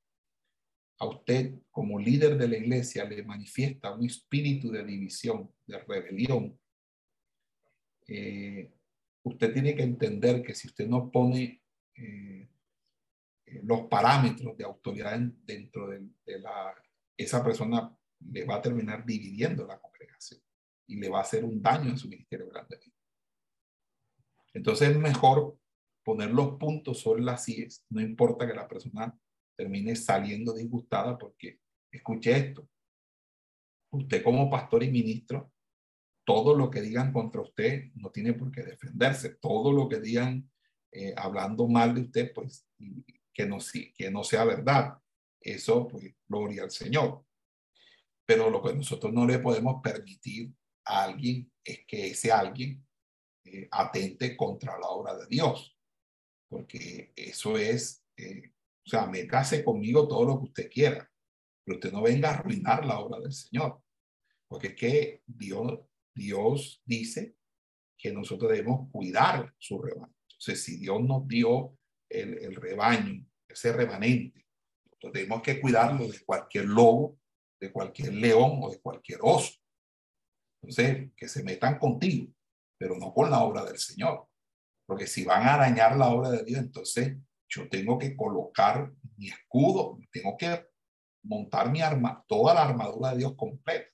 [1.01, 6.59] a usted como líder de la iglesia le manifiesta un espíritu de división, de rebelión,
[8.07, 8.73] eh,
[9.23, 11.63] usted tiene que entender que si usted no pone
[11.95, 12.49] eh,
[13.47, 16.09] eh, los parámetros de autoridad dentro de,
[16.39, 16.75] la,
[17.17, 20.41] esa persona le va a terminar dividiendo la congregación
[20.87, 22.79] y le va a hacer un daño en su ministerio grande.
[24.55, 25.59] Entonces es mejor
[26.03, 29.17] poner los puntos sobre las IES, no importa que la persona
[29.57, 32.69] termine saliendo disgustada porque escuche esto.
[33.91, 35.53] Usted como pastor y ministro,
[36.25, 39.37] todo lo que digan contra usted no tiene por qué defenderse.
[39.37, 40.51] Todo lo que digan
[40.93, 42.67] eh, hablando mal de usted, pues
[43.33, 43.59] que no,
[43.95, 44.99] que no sea verdad.
[45.41, 47.25] Eso, pues, gloria al Señor.
[48.29, 50.53] Pero lo que nosotros no le podemos permitir
[50.85, 52.87] a alguien es que ese alguien
[53.45, 55.79] eh, atente contra la obra de Dios
[56.49, 58.53] porque eso es, eh,
[58.87, 61.11] o sea, me case conmigo todo lo que usted quiera,
[61.65, 63.83] pero usted no venga a arruinar la obra del Señor,
[64.49, 65.81] porque es que Dios,
[66.15, 67.37] Dios dice
[67.97, 70.15] que nosotros debemos cuidar su rebaño.
[70.23, 71.77] Entonces, si Dios nos dio
[72.09, 74.47] el, el rebaño, ese remanente,
[74.87, 77.18] nosotros tenemos que cuidarlo de cualquier lobo,
[77.61, 79.55] de cualquier león o de cualquier oso.
[80.63, 82.33] Entonces, que se metan contigo,
[82.79, 84.29] pero no con la obra del Señor.
[84.87, 87.17] Porque si van a dañar la obra de Dios, entonces
[87.49, 90.67] yo tengo que colocar mi escudo, tengo que
[91.23, 93.91] montar mi arma, toda la armadura de Dios completa.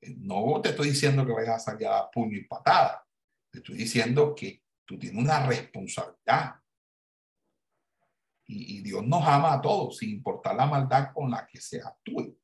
[0.00, 3.04] Eh, no te estoy diciendo que vayas a salir a puño y patada.
[3.50, 6.56] Te estoy diciendo que tú tienes una responsabilidad.
[8.50, 12.34] Y, Dios nos ama a todos, sin importar la maldad con la que se actúe.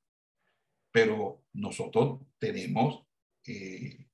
[0.95, 3.05] Pero nosotros tenemos
[3.47, 4.07] eh,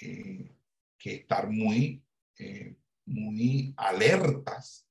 [0.00, 0.56] eh,
[0.98, 2.02] que estar muy
[2.38, 2.76] eh,
[3.06, 4.86] muy alertas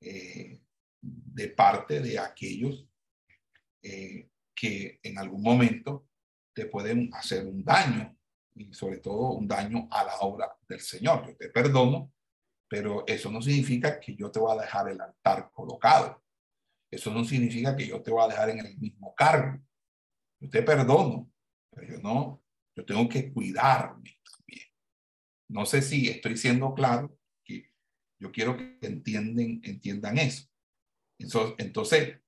[0.00, 0.60] eh,
[1.00, 2.86] de parte de aquellos
[3.80, 6.08] que en algún momento
[6.52, 8.14] te pueden hacer un daño
[8.54, 11.26] y sobre todo un daño a la obra del Señor.
[11.26, 12.12] Yo te perdono,
[12.68, 16.22] pero eso no significa que yo te voy a dejar el altar colocado.
[16.90, 19.60] Eso no significa que yo te voy a dejar en el mismo cargo.
[20.40, 21.30] Yo te perdono,
[21.70, 22.42] pero yo no
[22.74, 24.66] Yo tengo que cuidarme también.
[25.48, 27.70] No sé si estoy siendo claro, que
[28.18, 30.48] yo quiero que entiendan eso.
[31.18, 32.20] Entonces,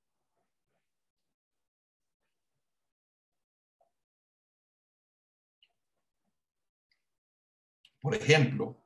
[8.00, 8.84] por ejemplo,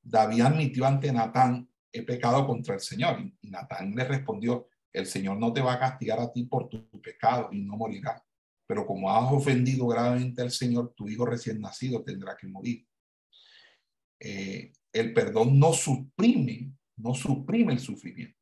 [0.00, 3.20] David admitió ante Natán, he pecado contra el Señor.
[3.42, 6.88] Y Natán le respondió, el Señor no te va a castigar a ti por tu
[7.00, 8.22] pecado y no morirás.
[8.66, 12.86] Pero como has ofendido gravemente al Señor, tu hijo recién nacido tendrá que morir.
[14.20, 18.38] Eh, el perdón no suprime, no suprime el sufrimiento,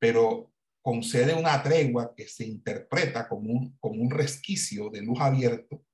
[0.00, 5.84] pero concede una tregua que se interpreta como un, como un resquicio de luz abierto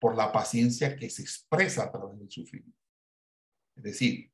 [0.00, 2.80] por la paciencia que se expresa a través del sufrimiento.
[3.76, 4.32] Es decir,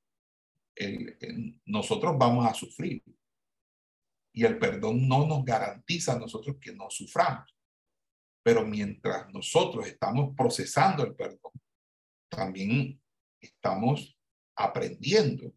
[1.67, 3.03] nosotros vamos a sufrir
[4.39, 7.53] y el perdón no nos garantiza a nosotros que no suframos.
[8.41, 11.51] Pero mientras nosotros estamos procesando el perdón,
[12.31, 13.03] también
[13.41, 14.17] estamos
[14.57, 15.53] aprendiendo.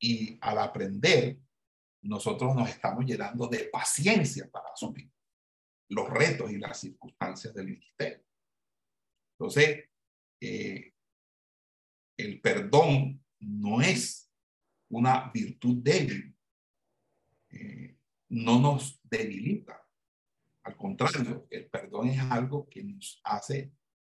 [0.00, 1.38] Y al aprender,
[2.00, 5.12] nosotros nos estamos llenando de paciencia para asumir
[5.90, 8.24] los retos y las circunstancias del ministerio.
[9.38, 9.90] Entonces,
[10.40, 10.94] eh,
[12.16, 14.32] el perdón no es
[14.88, 16.34] una virtud débil,
[17.50, 17.96] eh,
[18.30, 19.86] no nos debilita.
[20.64, 23.72] Al contrario, el perdón es algo que nos hace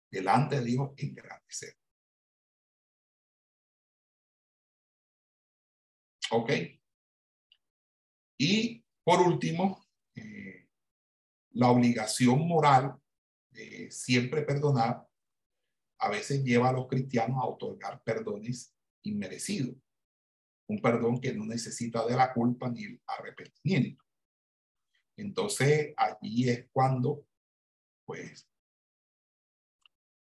[0.09, 1.75] delante de Dios engrandecer.
[6.31, 6.51] Ok.
[8.37, 9.85] Y por último,
[10.15, 10.67] eh,
[11.51, 12.99] la obligación moral
[13.51, 15.07] de siempre perdonar
[15.99, 19.75] a veces lleva a los cristianos a otorgar perdones inmerecidos.
[20.67, 24.03] Un perdón que no necesita de la culpa ni el arrepentimiento.
[25.15, 27.25] Entonces, allí es cuando,
[28.05, 28.47] pues,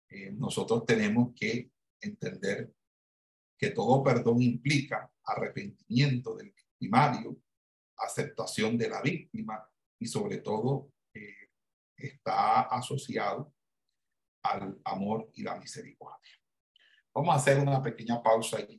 [0.09, 2.73] eh, nosotros tenemos que entender
[3.59, 7.37] que todo perdón implica arrepentimiento del victimario,
[7.97, 9.69] aceptación de la víctima
[9.99, 11.51] y sobre todo eh,
[11.97, 13.53] está asociado
[14.43, 16.33] al amor y la misericordia.
[17.13, 18.79] Vamos a hacer una pequeña pausa aquí.